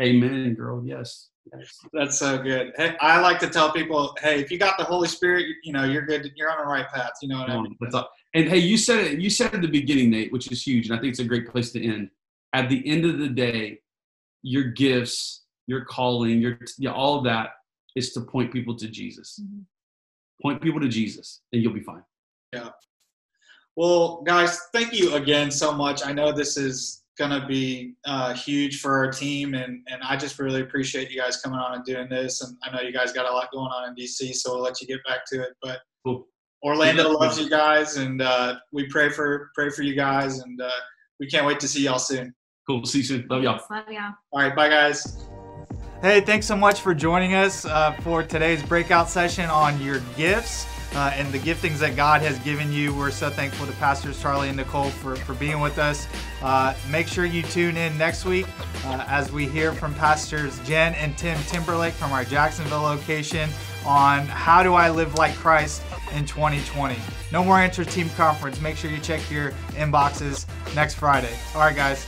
Amen, 0.00 0.54
girl. 0.54 0.82
Yes. 0.84 1.28
That's 1.92 2.18
so 2.18 2.38
good. 2.38 2.72
Hey, 2.76 2.96
I 3.00 3.20
like 3.20 3.38
to 3.38 3.48
tell 3.48 3.72
people, 3.72 4.16
hey, 4.20 4.40
if 4.40 4.50
you 4.50 4.58
got 4.58 4.76
the 4.78 4.84
Holy 4.84 5.08
Spirit, 5.08 5.46
you 5.62 5.72
know, 5.72 5.84
you're 5.84 6.04
good. 6.04 6.30
You're 6.34 6.50
on 6.50 6.58
the 6.58 6.70
right 6.70 6.88
path. 6.88 7.12
You 7.22 7.28
know 7.28 7.38
what 7.38 7.50
I 7.50 7.60
mean? 7.60 7.76
And 8.34 8.48
hey, 8.48 8.58
you 8.58 8.76
said 8.76 8.98
it. 9.04 9.20
You 9.20 9.30
said 9.30 9.54
at 9.54 9.62
the 9.62 9.68
beginning, 9.68 10.10
Nate, 10.10 10.32
which 10.32 10.50
is 10.50 10.66
huge, 10.66 10.88
and 10.88 10.96
I 10.96 11.00
think 11.00 11.10
it's 11.10 11.20
a 11.20 11.24
great 11.24 11.48
place 11.48 11.70
to 11.72 11.84
end. 11.84 12.10
At 12.52 12.68
the 12.68 12.86
end 12.86 13.04
of 13.04 13.18
the 13.18 13.28
day, 13.28 13.80
your 14.42 14.64
gifts, 14.64 15.44
your 15.66 15.84
calling, 15.84 16.40
your 16.40 16.58
all 16.92 17.18
of 17.18 17.24
that 17.24 17.50
is 17.94 18.12
to 18.12 18.20
point 18.20 18.52
people 18.52 18.76
to 18.76 18.88
Jesus. 18.88 19.40
Mm-hmm. 19.42 19.60
Point 20.42 20.60
people 20.60 20.80
to 20.80 20.88
Jesus, 20.88 21.42
and 21.52 21.62
you'll 21.62 21.72
be 21.72 21.80
fine. 21.80 22.02
Yeah. 22.52 22.70
Well, 23.76 24.22
guys, 24.26 24.60
thank 24.72 24.92
you 24.92 25.14
again 25.14 25.50
so 25.50 25.72
much. 25.72 26.04
I 26.04 26.12
know 26.12 26.32
this 26.32 26.56
is 26.56 27.02
going 27.16 27.30
to 27.30 27.46
be 27.46 27.94
uh, 28.04 28.34
huge 28.34 28.80
for 28.80 28.96
our 28.96 29.10
team. 29.10 29.54
And, 29.54 29.82
and 29.88 30.02
I 30.02 30.16
just 30.16 30.38
really 30.38 30.60
appreciate 30.60 31.10
you 31.10 31.20
guys 31.20 31.40
coming 31.40 31.58
on 31.58 31.74
and 31.74 31.84
doing 31.84 32.08
this. 32.08 32.42
And 32.42 32.56
I 32.62 32.74
know 32.74 32.82
you 32.82 32.92
guys 32.92 33.12
got 33.12 33.30
a 33.30 33.34
lot 33.34 33.50
going 33.52 33.70
on 33.70 33.88
in 33.88 33.94
DC, 33.94 34.34
so 34.34 34.54
we'll 34.54 34.62
let 34.62 34.80
you 34.80 34.86
get 34.86 35.00
back 35.04 35.24
to 35.32 35.42
it. 35.42 35.50
But 35.62 35.80
cool. 36.04 36.26
Orlando 36.62 37.10
loves 37.10 37.38
you 37.38 37.48
guys, 37.48 37.96
and 37.96 38.20
uh, 38.22 38.56
we 38.72 38.88
pray 38.88 39.10
for 39.10 39.50
pray 39.54 39.70
for 39.70 39.82
you 39.82 39.94
guys, 39.94 40.40
and 40.40 40.60
uh, 40.60 40.70
we 41.20 41.26
can't 41.26 41.46
wait 41.46 41.60
to 41.60 41.68
see 41.68 41.84
y'all 41.84 41.98
soon. 41.98 42.34
Cool. 42.66 42.84
See 42.84 42.98
you 42.98 43.04
soon. 43.04 43.26
Love 43.30 43.42
y'all. 43.42 43.60
Love 43.70 43.84
y'all. 43.88 44.12
All 44.32 44.40
right. 44.40 44.56
Bye, 44.56 44.68
guys. 44.68 45.24
Hey, 46.02 46.20
thanks 46.20 46.46
so 46.46 46.56
much 46.56 46.80
for 46.80 46.94
joining 46.94 47.34
us 47.34 47.64
uh, 47.64 47.92
for 48.02 48.22
today's 48.22 48.62
breakout 48.62 49.08
session 49.08 49.48
on 49.48 49.80
your 49.80 50.00
gifts 50.16 50.66
uh, 50.94 51.12
and 51.14 51.32
the 51.32 51.38
giftings 51.38 51.78
that 51.78 51.96
God 51.96 52.22
has 52.22 52.38
given 52.40 52.72
you. 52.72 52.94
We're 52.94 53.10
so 53.10 53.30
thankful 53.30 53.66
to 53.66 53.72
Pastors 53.74 54.20
Charlie 54.20 54.48
and 54.48 54.56
Nicole 54.56 54.90
for, 54.90 55.16
for 55.16 55.34
being 55.34 55.60
with 55.60 55.78
us. 55.78 56.06
Uh, 56.42 56.74
make 56.90 57.08
sure 57.08 57.24
you 57.24 57.42
tune 57.42 57.76
in 57.76 57.96
next 57.98 58.24
week 58.24 58.46
uh, 58.84 59.04
as 59.08 59.32
we 59.32 59.46
hear 59.46 59.72
from 59.72 59.94
Pastors 59.94 60.58
Jen 60.60 60.94
and 60.94 61.16
Tim 61.18 61.38
Timberlake 61.44 61.94
from 61.94 62.12
our 62.12 62.24
Jacksonville 62.24 62.82
location 62.82 63.50
on 63.84 64.26
how 64.26 64.62
do 64.62 64.74
I 64.74 64.90
live 64.90 65.14
like 65.14 65.34
Christ 65.34 65.82
in 66.12 66.24
2020. 66.26 66.96
No 67.32 67.44
more 67.44 67.62
inter 67.62 67.84
team 67.84 68.08
conference. 68.10 68.60
Make 68.60 68.76
sure 68.76 68.90
you 68.90 68.98
check 68.98 69.30
your 69.30 69.52
inboxes 69.70 70.46
next 70.74 70.94
Friday. 70.94 71.36
All 71.54 71.60
right, 71.60 71.74
guys. 71.74 72.06